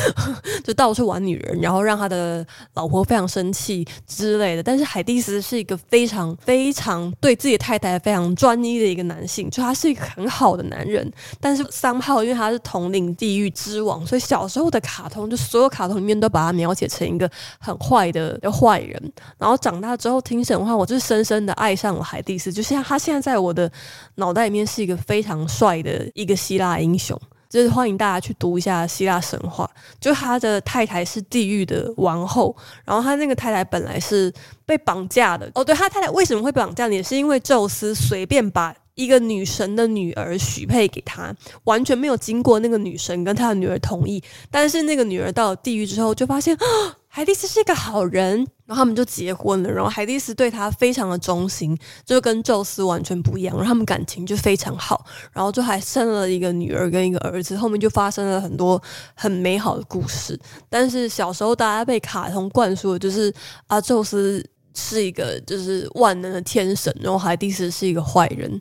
[0.64, 2.44] 就到处玩女人，然后让他的
[2.74, 4.62] 老婆非常生气之类的。
[4.64, 11.09] 但是海蒂斯是一个非常非常对自己太太非常专一的一个男性，就他是一个很好的男人。
[11.40, 17.30] 但是 somehow 因为他是统领地狱之王，所以小时候的卡通就所有卡通里面都把他描写成一个
[17.61, 19.00] 很坏的坏人。
[19.38, 23.70] 然后长大之后听神话，我就深深的爱上了海蒂斯，就像他现在在我的
[24.16, 27.16] 脑袋里面是一个非常帅的一个希腊英雄。
[27.57, 29.68] 就是欢迎大家去读一下希腊神话。
[29.98, 32.54] 就他的太太是地狱的王后，
[32.84, 34.30] 然后他那个太太本来是
[34.66, 35.50] 被绑架的。
[35.54, 37.02] 哦，对，他太太为什么会绑架你？
[37.02, 41.34] 是因为宙斯随便把一个女神的女儿许配给他，
[41.64, 44.22] 完全没有经过那个女神跟他的女儿同意。
[44.50, 46.66] 但是那个女儿到了地狱之后，就发现啊
[47.16, 49.70] 海蒂斯是一个好人，然后他们就结婚了。
[49.70, 53.56] 然后海蒂斯对他非常的忠心，就跟宙斯完全不一样。
[53.56, 55.02] 然后他们感情就非常好，
[55.32, 57.56] 然后就还生了一个女儿跟一个儿子。
[57.56, 58.78] 后面就发生了很多
[59.14, 60.38] 很美好的故事。
[60.68, 63.32] 但是小时候大家被卡通灌输的就是
[63.66, 68.60] 啊，宙斯是一个就是万能的天神，然后海蒂斯是一个坏人。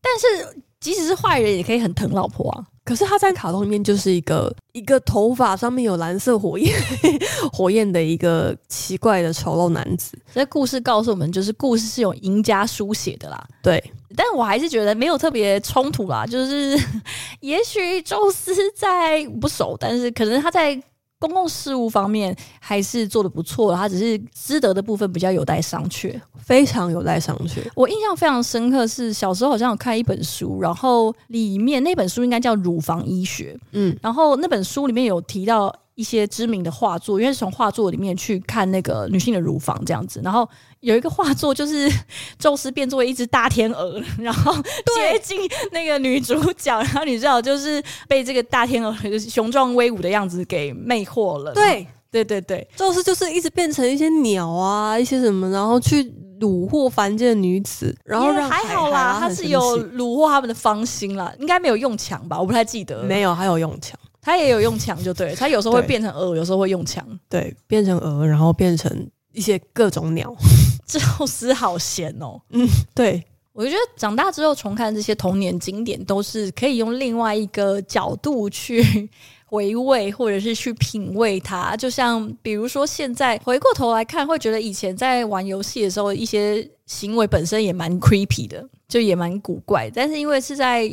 [0.00, 2.64] 但是即使是坏人，也可以很疼老婆啊。
[2.84, 6.74] 可是他在卡通里面就是一个一个头发上面有蓝色火焰
[7.52, 10.18] 火焰的一个奇怪的丑陋男子。
[10.34, 13.46] 这故事告诉我们，就是故事是有赢家书写的啦。
[13.62, 13.82] 对，
[14.16, 16.26] 但我还是觉得没有特别冲突啦。
[16.26, 16.76] 就是
[17.40, 20.82] 也许宙斯在不熟，但是可能他在。
[21.22, 27.62] 公共事务方面还是做的不错，他只是师德的部分比较有待商榷，非常有待商榷。
[27.76, 35.72] 我印象非常深刻是小时候好像有看一本书，然后里面那本书应该叫《乳房医学》，嗯，然后那本书里面有提到。
[35.94, 40.48] 一些知名的画作，因为是从画作里面去看那个女性的乳房这样子，然后
[40.80, 41.90] 有一个画作就是
[42.38, 44.54] 宙斯变作一只大天鹅，然后
[44.96, 45.38] 接近
[45.70, 51.52] 那个女主角，然后女主角就是被这个大天鹅就是雄壮威武的样子给魅惑了。
[51.52, 56.02] 对对对对，宙斯就是一直变成一些鸟啊，一些什么，然后去
[56.40, 59.60] 虏获凡间的女子，然后让还好啦，他是有
[59.92, 62.38] 虏获他们的芳心啦，应该没有用强吧？
[62.38, 63.98] 我不太记得，没有，还有用强。
[64.22, 70.34] 他也有用枪，就对，他有时候会变成鹅，有时候会用枪，对，变成鹅，然后变成一些各种鸟。
[70.86, 79.08] 宙斯好闲哦，嗯，对，我就觉得长大之后重看这些童年经典，都是可以用另外一个角度去
[79.46, 81.74] 回味，或者是去品味它。
[81.76, 89.90] 就像比如说，现在回过头来看，会觉得以前在玩游戏的时候，一些行为本身也蛮 creepy 的，就也蛮古怪。
[89.94, 90.86] 但是因为是在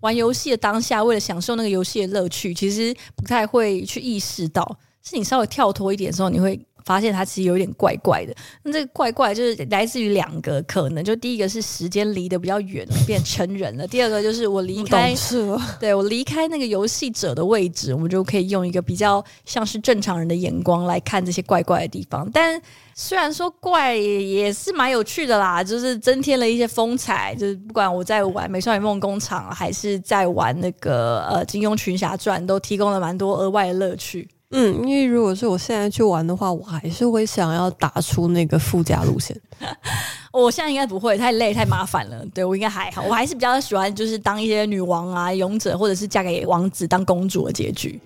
[0.00, 8.34] 玩游戏的当下，为了享受那个游戏的乐趣，其实不太会去意识到，是你稍微跳脱一点的时候，你会发现它其实有点怪怪的。
[8.62, 15.14] 那这个怪怪就是来自于两个可能，就第一个是时间离得比较远，变成人了； 第二个就是我离开，
[15.78, 22.58] 对我离开那个游戏者的位置，我们就可以用一个比较像是正常人的眼光来看这些怪怪的地方，但。
[22.98, 27.34] 虽然说怪也是蛮有趣的啦，就是增添了一些风采。
[27.34, 34.26] 就是不管我在玩《美少女梦工厂》，还是在玩那个呃《金庸群侠传》，都提供了蛮多额外的乐趣。
[34.50, 39.36] 嗯，因为如果是我现在去玩的话，我还是会想要打出那个附加路线。
[40.32, 42.24] 我现在应该不会，太累太麻烦了。
[42.32, 48.00] 对，我应该还好，我还是比较喜欢就是当一些女王啊、勇者，或者是嫁给王子当公主的结局。